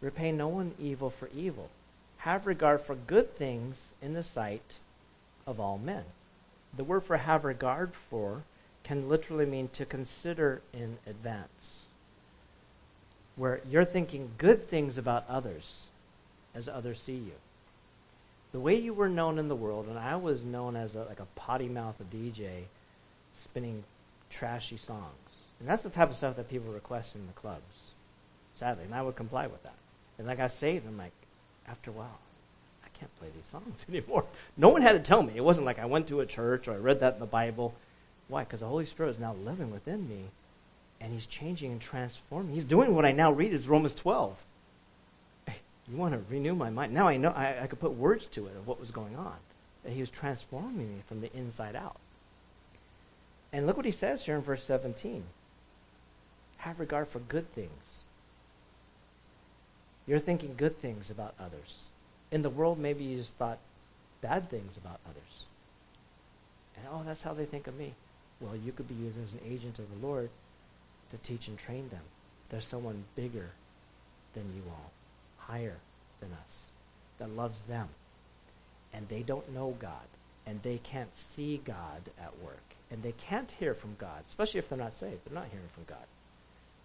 [0.00, 1.70] Repay no one evil for evil
[2.18, 4.78] have regard for good things in the sight
[5.46, 6.04] of all men.
[6.76, 8.42] The word for have regard for
[8.84, 11.86] can literally mean to consider in advance,
[13.36, 15.84] where you're thinking good things about others
[16.54, 17.32] as others see you.
[18.52, 21.20] The way you were known in the world, and I was known as a, like
[21.20, 22.64] a potty mouth DJ
[23.34, 23.84] spinning
[24.30, 25.04] trashy songs.
[25.60, 27.92] And that's the type of stuff that people request in the clubs,
[28.58, 29.74] sadly, and I would comply with that.
[30.18, 31.12] And like I saved, I'm like,
[31.66, 32.18] after a while,
[32.98, 34.24] can't play these songs anymore.
[34.56, 35.34] No one had to tell me.
[35.36, 37.74] It wasn't like I went to a church or I read that in the Bible.
[38.28, 38.44] Why?
[38.44, 40.24] Because the Holy Spirit is now living within me,
[41.00, 42.54] and He's changing and transforming.
[42.54, 44.36] He's doing what I now read is Romans 12.
[45.90, 46.92] You want to renew my mind.
[46.92, 49.36] Now I know I, I could put words to it of what was going on.
[49.84, 51.96] That He was transforming me from the inside out.
[53.52, 55.24] And look what He says here in verse 17.
[56.58, 58.02] Have regard for good things
[60.08, 61.87] you're thinking good things about others.
[62.30, 63.58] In the world, maybe you just thought
[64.20, 65.44] bad things about others.
[66.76, 67.94] And oh, that's how they think of me.
[68.40, 70.30] Well, you could be used as an agent of the Lord
[71.10, 72.02] to teach and train them.
[72.50, 73.50] There's someone bigger
[74.34, 74.90] than you all,
[75.38, 75.76] higher
[76.20, 76.66] than us,
[77.18, 77.88] that loves them.
[78.92, 80.06] And they don't know God,
[80.46, 84.68] and they can't see God at work, and they can't hear from God, especially if
[84.68, 85.20] they're not saved.
[85.24, 86.06] They're not hearing from God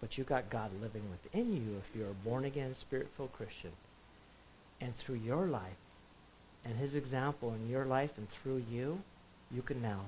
[0.04, 3.70] but you got God living within you if you're a born again, spirit filled Christian.
[4.80, 5.76] And through your life
[6.64, 9.00] and His example in your life and through you,
[9.50, 10.00] you can now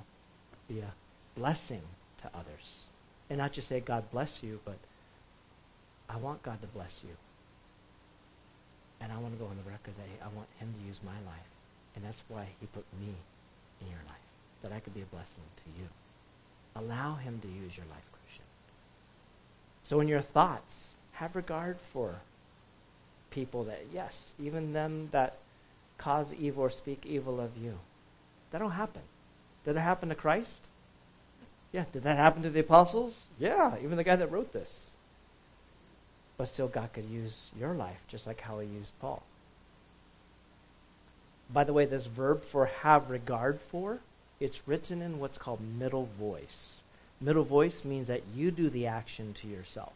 [0.69, 0.93] be a
[1.39, 1.83] blessing
[2.23, 2.87] to others.
[3.29, 4.79] And not just say, God bless you, but
[6.09, 7.15] I want God to bless you.
[9.01, 11.19] And I want to go on the record that I want Him to use my
[11.31, 11.51] life.
[11.95, 13.15] And that's why He put me
[13.81, 14.17] in your life,
[14.63, 15.89] that I could be a blessing to you.
[16.75, 18.45] Allow Him to use your life, Christian.
[19.85, 22.17] so in your thoughts, have regard for
[23.37, 25.37] people that, yes, even them that
[25.99, 27.79] cause evil or speak evil of you.
[28.51, 29.03] That don't happen.
[29.65, 30.61] Did it happen to Christ?
[31.71, 31.85] Yeah.
[31.93, 33.25] Did that happen to the apostles?
[33.39, 34.91] Yeah, even the guy that wrote this.
[36.39, 39.23] But still, God could use your life just like how he used Paul.
[41.53, 43.99] By the way, this verb for have regard for,
[44.41, 46.81] it's written in what's called middle voice.
[47.21, 49.93] Middle voice means that you do the action to yourself.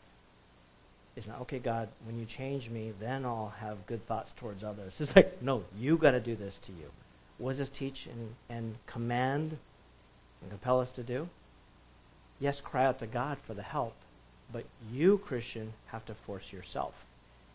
[1.20, 4.98] It's not, okay, God, when you change me, then I'll have good thoughts towards others.
[4.98, 6.86] It's like, no, you got to do this to you.
[7.36, 9.58] What does this teach and, and command
[10.40, 11.28] and compel us to do?
[12.38, 13.92] Yes, cry out to God for the help,
[14.50, 17.04] but you, Christian, have to force yourself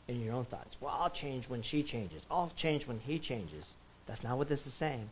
[0.07, 0.75] in your own thoughts.
[0.79, 2.21] Well, I'll change when she changes.
[2.29, 3.65] I'll change when he changes.
[4.05, 5.09] That's not what this is saying.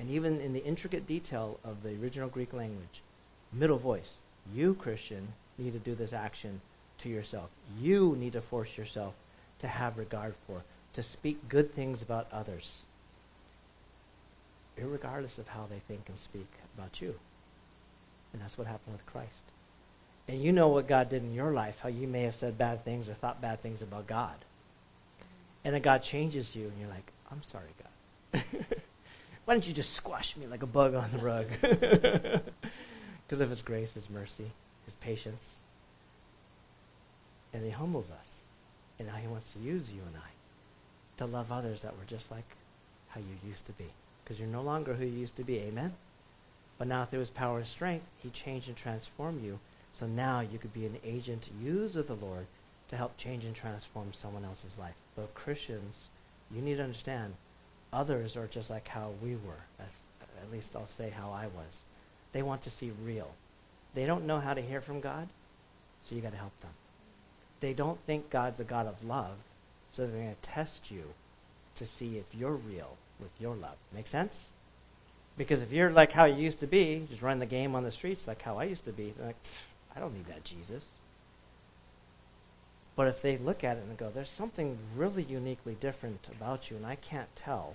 [0.00, 3.02] And even in the intricate detail of the original Greek language,
[3.52, 4.16] middle voice,
[4.52, 6.60] you, Christian, need to do this action
[6.98, 7.50] to yourself.
[7.78, 9.14] You need to force yourself
[9.60, 10.62] to have regard for,
[10.94, 12.80] to speak good things about others,
[14.76, 17.14] regardless of how they think and speak about you.
[18.32, 19.32] And that's what happened with Christ.
[20.28, 22.84] And you know what God did in your life, how you may have said bad
[22.84, 24.36] things or thought bad things about God.
[25.64, 28.44] And then God changes you, and you're like, I'm sorry, God.
[29.44, 31.46] Why don't you just squash me like a bug on the rug?
[33.28, 34.50] Because of His grace, His mercy,
[34.86, 35.57] His patience.
[37.52, 38.26] And He humbles us.
[38.98, 40.30] And now He wants to use you and I
[41.18, 42.56] to love others that were just like
[43.08, 43.86] how you used to be.
[44.22, 45.58] Because you're no longer who you used to be.
[45.58, 45.94] Amen?
[46.78, 49.58] But now through His power and strength, He changed and transformed you.
[49.92, 52.46] So now you could be an agent used of the Lord
[52.88, 54.94] to help change and transform someone else's life.
[55.16, 56.08] But Christians,
[56.54, 57.34] you need to understand,
[57.92, 59.64] others are just like how we were.
[59.80, 61.84] At least I'll say how I was.
[62.32, 63.30] They want to see real.
[63.94, 65.28] They don't know how to hear from God,
[66.02, 66.70] so you got to help them.
[67.60, 69.36] They don't think God's a God of love,
[69.92, 71.04] so they're going to test you
[71.76, 73.76] to see if you're real with your love.
[73.94, 74.48] Make sense?
[75.36, 77.92] Because if you're like how you used to be, just run the game on the
[77.92, 79.36] streets like how I used to be, like,
[79.94, 80.84] I don't need that Jesus.
[82.96, 86.76] But if they look at it and go, there's something really uniquely different about you,
[86.76, 87.74] and I can't tell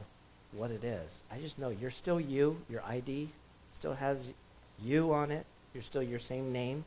[0.52, 1.24] what it is.
[1.32, 2.58] I just know you're still you.
[2.70, 3.30] Your ID
[3.74, 4.34] still has
[4.82, 5.46] you on it.
[5.74, 6.84] You're still your same name.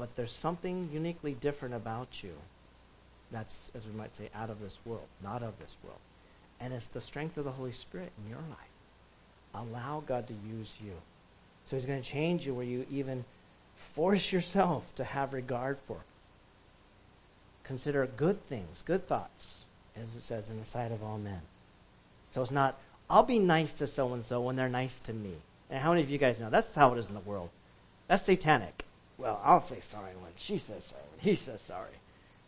[0.00, 2.32] But there's something uniquely different about you
[3.30, 5.98] that's, as we might say, out of this world, not of this world.
[6.58, 8.56] And it's the strength of the Holy Spirit in your life.
[9.54, 10.92] Allow God to use you.
[11.66, 13.26] So He's going to change you where you even
[13.94, 15.98] force yourself to have regard for
[17.62, 21.42] consider good things, good thoughts, as it says in the sight of all men.
[22.30, 22.78] So it's not,
[23.10, 25.34] I'll be nice to so and so when they're nice to me.
[25.68, 27.50] And how many of you guys know that's how it is in the world?
[28.08, 28.86] That's satanic.
[29.20, 31.92] Well, I'll say sorry when she says sorry, when he says sorry.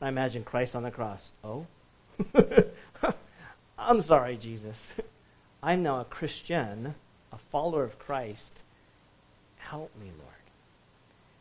[0.01, 1.31] And I imagine Christ on the cross.
[1.45, 1.66] Oh?
[3.79, 4.87] I'm sorry, Jesus.
[5.62, 6.95] I'm now a Christian,
[7.31, 8.62] a follower of Christ.
[9.59, 10.33] Help me, Lord.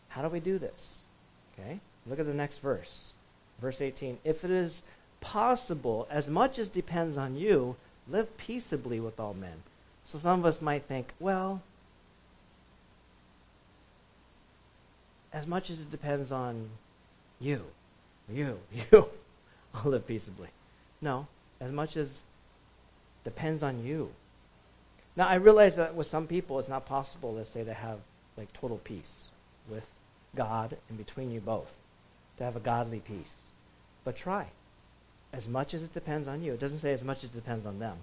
[0.10, 0.98] How do we do this?
[1.54, 1.80] Okay?
[2.06, 3.14] Look at the next verse.
[3.62, 4.84] Verse 18 If it is
[5.22, 7.78] possible, as much as depends on you,
[8.08, 9.64] live peaceably with all men.
[10.04, 11.62] So some of us might think, well,
[15.34, 16.70] as much as it depends on
[17.40, 17.64] you,
[18.32, 18.60] you,
[18.92, 19.08] you,
[19.74, 20.50] I'll live peaceably.
[21.02, 21.28] No,
[21.60, 22.22] as much as
[23.24, 24.12] depends on you.
[25.16, 28.00] Now I realize that with some people it's not possible, let's say, to have
[28.38, 29.26] like total peace
[29.70, 29.86] with
[30.36, 31.72] God and between you both,
[32.38, 33.36] to have a godly peace.
[34.04, 34.48] But try.
[35.34, 36.54] As much as it depends on you.
[36.54, 37.98] It doesn't say as much as it depends on them,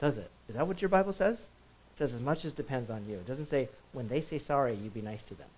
[0.00, 0.30] does it?
[0.48, 1.38] Is that what your Bible says?
[1.38, 3.16] It says as much as depends on you.
[3.16, 5.48] It doesn't say when they say sorry, you be nice to them.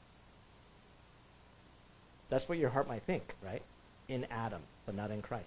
[2.29, 3.63] That's what your heart might think, right?
[4.09, 5.47] In Adam, but not in Christ.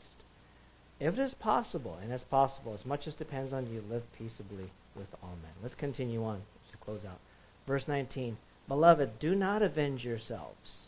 [1.00, 4.70] If it is possible, and it's possible, as much as depends on you, live peaceably
[4.96, 5.52] with all men.
[5.62, 7.20] Let's continue on to close out.
[7.68, 10.84] Verse 19 Beloved, do not avenge yourselves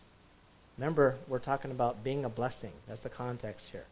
[0.78, 2.72] Remember, we're talking about being a blessing.
[2.88, 3.86] That's the context here.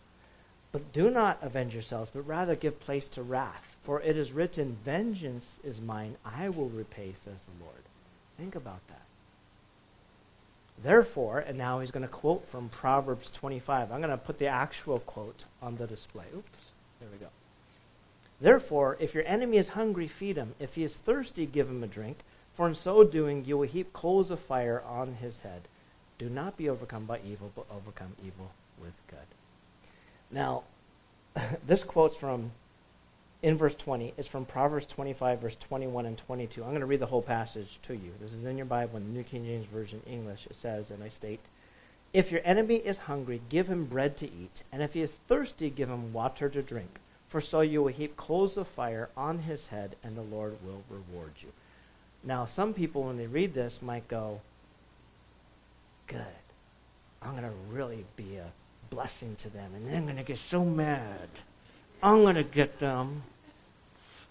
[0.72, 3.76] But do not avenge yourselves, but rather give place to wrath.
[3.84, 7.84] For it is written, Vengeance is mine, I will repay, says the Lord.
[8.38, 9.02] Think about that.
[10.84, 13.92] Therefore, and now he's going to quote from Proverbs 25.
[13.92, 16.26] I'm going to put the actual quote on the display.
[16.36, 16.60] Oops,
[17.00, 17.28] there we go.
[18.40, 20.56] Therefore, if your enemy is hungry, feed him.
[20.60, 22.18] If he is thirsty, give him a drink.
[22.56, 25.62] For in so doing, you will heap coals of fire on his head.
[26.18, 28.52] Do not be overcome by evil, but overcome evil
[28.82, 29.20] with good.
[30.32, 30.64] Now,
[31.68, 32.52] this quote's from,
[33.44, 36.64] in verse 20, it's from Proverbs 25, verse 21 and 22.
[36.64, 38.12] I'm going to read the whole passage to you.
[38.22, 40.46] This is in your Bible, in the New King James Version English.
[40.50, 41.40] It says, and I state,
[42.14, 45.72] If your enemy is hungry, give him bread to eat, and if he is thirsty,
[45.72, 47.00] give him water to drink.
[47.30, 50.84] For so you will heap coals of fire on his head, and the Lord will
[50.90, 51.50] reward you.
[52.24, 54.42] Now, some people, when they read this, might go,
[56.06, 56.22] good.
[57.24, 58.52] I'm going to really be a
[58.90, 59.72] blessing to them.
[59.76, 61.30] And then they're going to get so mad.
[62.04, 63.24] I'm going to get them.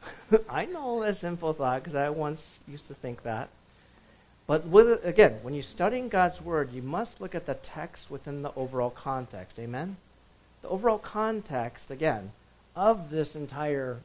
[0.49, 3.49] I know that sinful thought because I once used to think that.
[4.47, 8.43] But with, again, when you're studying God's Word, you must look at the text within
[8.43, 9.59] the overall context.
[9.59, 9.97] Amen?
[10.63, 12.33] The overall context, again,
[12.75, 13.99] of this entire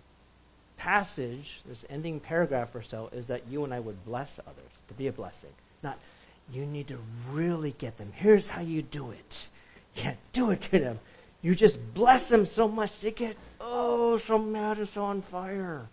[0.78, 4.94] passage, this ending paragraph or so, is that you and I would bless others, to
[4.94, 5.50] be a blessing.
[5.82, 5.98] Not
[6.52, 7.00] you need to
[7.32, 8.12] really get them.
[8.16, 9.48] Here's how you do it.
[9.98, 11.00] Yeah, do it to them.
[11.46, 15.88] You just bless them so much they get, oh, so mad and so on fire.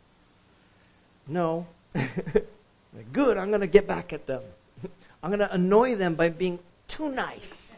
[1.29, 1.67] No.
[3.13, 4.41] good, I'm going to get back at them.
[5.23, 7.77] I'm going to annoy them by being too nice.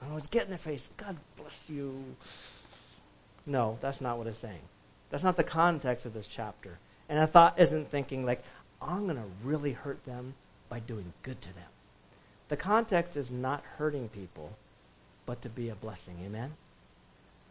[0.00, 0.88] I was in their face.
[0.96, 2.02] God bless you.
[3.44, 4.64] No, that's not what it's saying.
[5.10, 6.78] That's not the context of this chapter.
[7.10, 8.42] And a thought isn't thinking like,
[8.80, 10.32] I'm going to really hurt them
[10.70, 11.68] by doing good to them.
[12.48, 14.56] The context is not hurting people,
[15.26, 16.16] but to be a blessing.
[16.24, 16.52] Amen?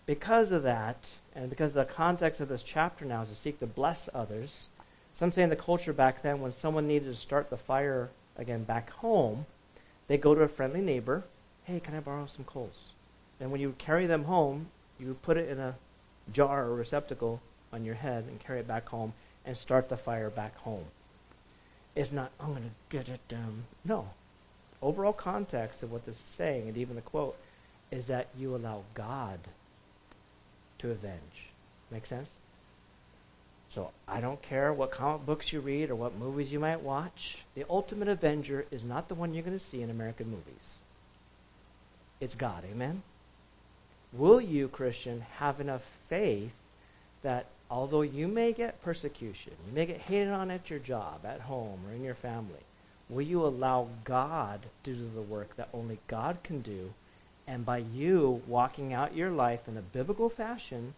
[0.05, 0.97] Because of that,
[1.36, 4.67] and because the context of this chapter now is to seek to bless others,
[5.13, 8.63] some say in the culture back then, when someone needed to start the fire again
[8.63, 9.45] back home,
[10.07, 11.24] they go to a friendly neighbor,
[11.63, 12.89] hey, can I borrow some coals?
[13.39, 14.67] And when you carry them home,
[14.99, 15.76] you put it in a
[16.32, 19.13] jar or receptacle on your head and carry it back home
[19.45, 20.86] and start the fire back home.
[21.95, 23.65] It's not, I'm going to get it down.
[23.86, 24.09] No.
[24.82, 27.38] Overall context of what this is saying, and even the quote,
[27.94, 29.39] is that you allow God
[30.80, 31.50] to avenge.
[31.91, 32.30] Make sense?
[33.70, 37.44] So I don't care what comic books you read or what movies you might watch.
[37.54, 40.80] The ultimate avenger is not the one you're going to see in American movies.
[42.20, 42.64] It's God.
[42.72, 43.04] Amen?
[44.12, 46.52] Will you, Christian, have enough faith
[47.22, 51.41] that although you may get persecution, you may get hated on at your job, at
[51.41, 52.66] home, or in your family,
[53.08, 56.91] will you allow God to do the work that only God can do?
[57.48, 60.94] And by you walking out your life in a biblical fashion,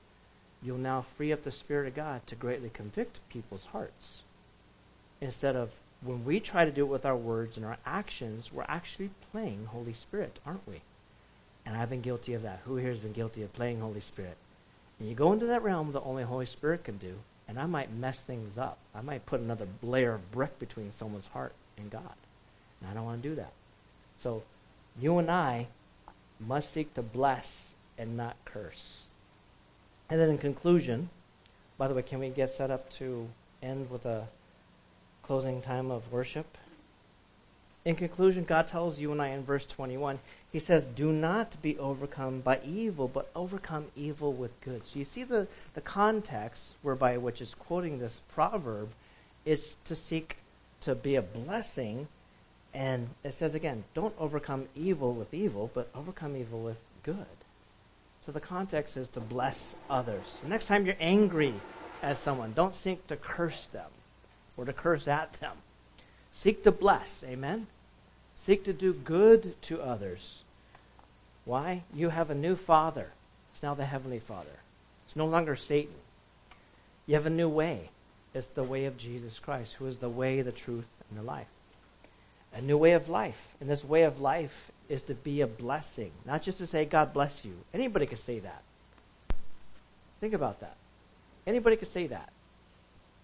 [0.61, 4.21] you'll now free up the Spirit of God to greatly convict people's hearts.
[5.21, 5.71] Instead of
[6.01, 9.65] when we try to do it with our words and our actions, we're actually playing
[9.71, 10.81] Holy Spirit, aren't we?
[11.65, 12.61] And I've been guilty of that.
[12.65, 14.37] Who here has been guilty of playing Holy Spirit?
[14.99, 17.15] And you go into that realm that only Holy Spirit can do,
[17.47, 18.77] and I might mess things up.
[18.93, 22.13] I might put another layer of brick between someone's heart and God.
[22.79, 23.51] And I don't want to do that.
[24.21, 24.43] So
[24.99, 25.67] you and I
[26.39, 29.05] must seek to bless and not curse.
[30.09, 31.09] And then in conclusion,
[31.77, 33.27] by the way, can we get set up to
[33.61, 34.27] end with a
[35.23, 36.57] closing time of worship?
[37.85, 40.19] In conclusion, God tells you and I in verse 21,
[40.51, 44.83] He says, Do not be overcome by evil, but overcome evil with good.
[44.83, 48.89] So you see the, the context whereby which is quoting this proverb
[49.45, 50.37] is to seek
[50.81, 52.07] to be a blessing.
[52.75, 57.25] And it says again, don't overcome evil with evil, but overcome evil with good.
[58.25, 60.39] So the context is to bless others.
[60.43, 61.53] The next time you're angry
[62.03, 63.89] at someone, don't seek to curse them
[64.57, 65.55] or to curse at them.
[66.33, 67.23] Seek to bless.
[67.23, 67.67] Amen?
[68.35, 70.43] Seek to do good to others.
[71.45, 71.83] Why?
[71.93, 73.07] You have a new Father.
[73.53, 74.59] It's now the Heavenly Father.
[75.05, 75.95] It's no longer Satan.
[77.07, 77.89] You have a new way.
[78.33, 81.47] It's the way of Jesus Christ, who is the way, the truth, and the life.
[82.55, 83.49] A new way of life.
[83.59, 87.13] And this way of life is to be a blessing, not just to say, God
[87.13, 87.53] bless you.
[87.73, 88.63] Anybody could say that.
[90.19, 90.75] Think about that.
[91.45, 92.31] Anybody could say that.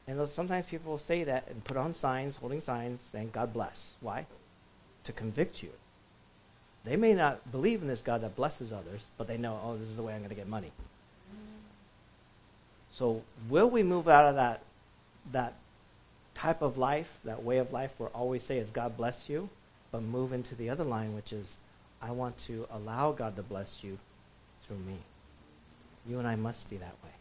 [0.08, 3.94] And sometimes people will say that and put on signs, holding signs, saying, God bless.
[4.02, 4.26] Why?
[5.04, 5.70] to convict you.
[6.84, 9.90] They may not believe in this God that blesses others, but they know, oh, this
[9.90, 10.72] is the way I'm going to get money.
[12.94, 14.62] So, will we move out of that
[15.32, 15.54] that
[16.42, 19.48] type of life, that way of life, where always say is God bless you,
[19.92, 21.58] but move into the other line, which is
[22.02, 24.00] I want to allow God to bless you
[24.66, 24.98] through me.
[26.08, 27.12] You and I must be that way.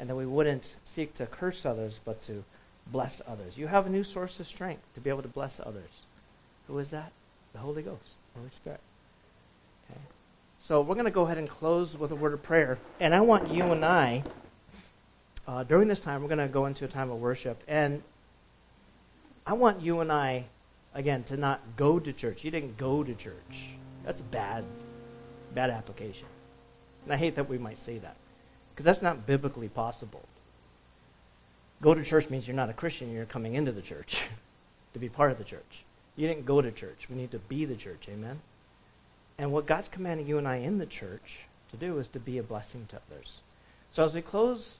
[0.00, 2.42] And that we wouldn't seek to curse others, but to
[2.88, 3.56] bless others.
[3.56, 6.02] You have a new source of strength to be able to bless others.
[6.66, 7.12] Who is that?
[7.52, 8.80] The Holy Ghost, Holy Spirit.
[9.88, 10.00] Okay.
[10.58, 12.78] So we're going to go ahead and close with a word of prayer.
[12.98, 14.24] And I want you and I,
[15.46, 17.62] uh, during this time, we're going to go into a time of worship.
[17.68, 18.02] And
[19.46, 20.46] I want you and I,
[20.94, 22.44] again, to not go to church.
[22.44, 23.68] You didn't go to church.
[24.04, 24.64] That's a bad,
[25.54, 26.26] bad application.
[27.04, 28.16] And I hate that we might say that.
[28.70, 30.22] Because that's not biblically possible.
[31.82, 34.22] Go to church means you're not a Christian, you're coming into the church
[34.94, 35.84] to be part of the church.
[36.16, 37.08] You didn't go to church.
[37.10, 38.06] We need to be the church.
[38.08, 38.40] Amen?
[39.38, 41.40] And what God's commanding you and I in the church
[41.70, 43.40] to do is to be a blessing to others.
[43.92, 44.76] So as we close,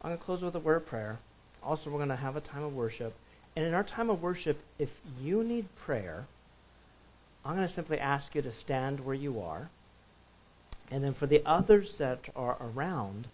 [0.00, 1.18] I'm going to close with a word of prayer.
[1.62, 3.14] Also, we're going to have a time of worship.
[3.56, 4.90] And in our time of worship, if
[5.20, 6.26] you need prayer,
[7.44, 9.70] I'm going to simply ask you to stand where you are.
[10.90, 13.28] And then for the others that are around,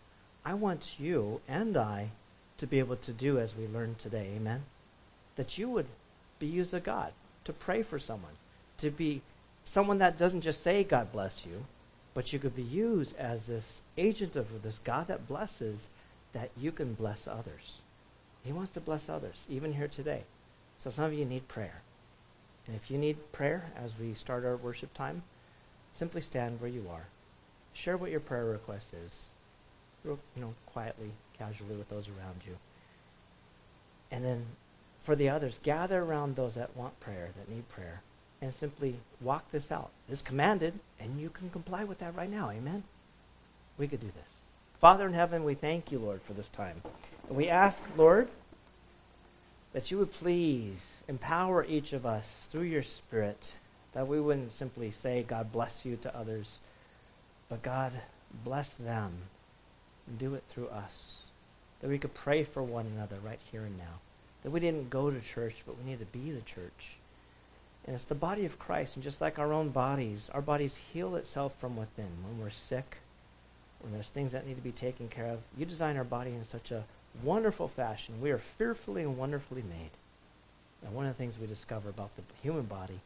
[0.45, 2.11] I want you and I
[2.59, 4.31] to be able to do as we learned today.
[4.37, 4.63] Amen?
[5.37, 5.87] That you would
[6.39, 7.13] be used of God
[7.45, 8.33] to pray for someone,
[8.79, 9.23] to be
[9.65, 11.65] someone that doesn't just say, God bless you,
[12.15, 15.89] but you could be used as this agent of this God that blesses,
[16.33, 17.82] that you can bless others.
[18.45, 20.23] He wants to bless others, even here today.
[20.79, 21.83] So some of you need prayer.
[22.67, 25.23] And if you need prayer as we start our worship time,
[25.93, 27.07] simply stand where you are.
[27.73, 29.23] Share what your prayer request is,
[30.05, 32.57] real, you know, quietly, casually with those around you.
[34.11, 34.47] And then
[35.03, 38.03] for the others, gather around those that want prayer, that need prayer,
[38.41, 39.91] and simply walk this out.
[40.09, 42.51] It's commanded, and you can comply with that right now.
[42.51, 42.85] Amen?
[43.79, 44.33] We could do this.
[44.81, 46.83] Father in heaven, we thank you, Lord, for this time.
[47.29, 48.29] And we ask, Lord,
[49.73, 53.53] that you would please empower each of us through your Spirit,
[53.95, 56.61] that we wouldn't simply say, God bless you to others,
[57.49, 57.93] but God
[58.45, 59.13] bless them
[60.07, 61.25] and do it through us.
[61.81, 64.01] That we could pray for one another right here and now.
[64.43, 66.97] That we didn't go to church, but we need to be the church.
[67.85, 71.17] And it's the body of Christ, and just like our own bodies, our bodies heal
[71.17, 72.11] itself from within.
[72.25, 72.99] When we're sick,
[73.81, 76.45] when there's things that need to be taken care of, you design our body in
[76.45, 76.85] such a
[77.23, 78.21] wonderful fashion.
[78.21, 79.91] We are fearfully and wonderfully made.
[80.85, 83.01] And one of the things we discover about the human body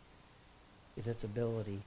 [0.96, 1.80] is its ability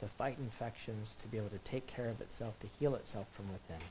[0.00, 3.46] to fight infections, to be able to take care of itself, to heal itself from
[3.52, 3.82] within.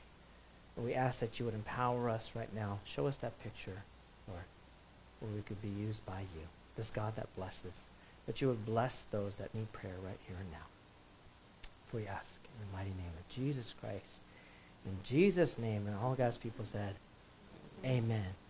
[0.76, 2.80] And we ask that you would empower us right now.
[2.84, 3.82] Show us that picture,
[4.28, 4.44] Lord,
[5.20, 6.46] where we could be used by you,
[6.76, 7.90] this God that blesses.
[8.26, 10.66] That you would bless those that need prayer right here and now.
[11.88, 14.20] For we ask in the mighty name of Jesus Christ.
[14.84, 16.94] In Jesus' name, and all God's people said,
[17.84, 18.43] Amen.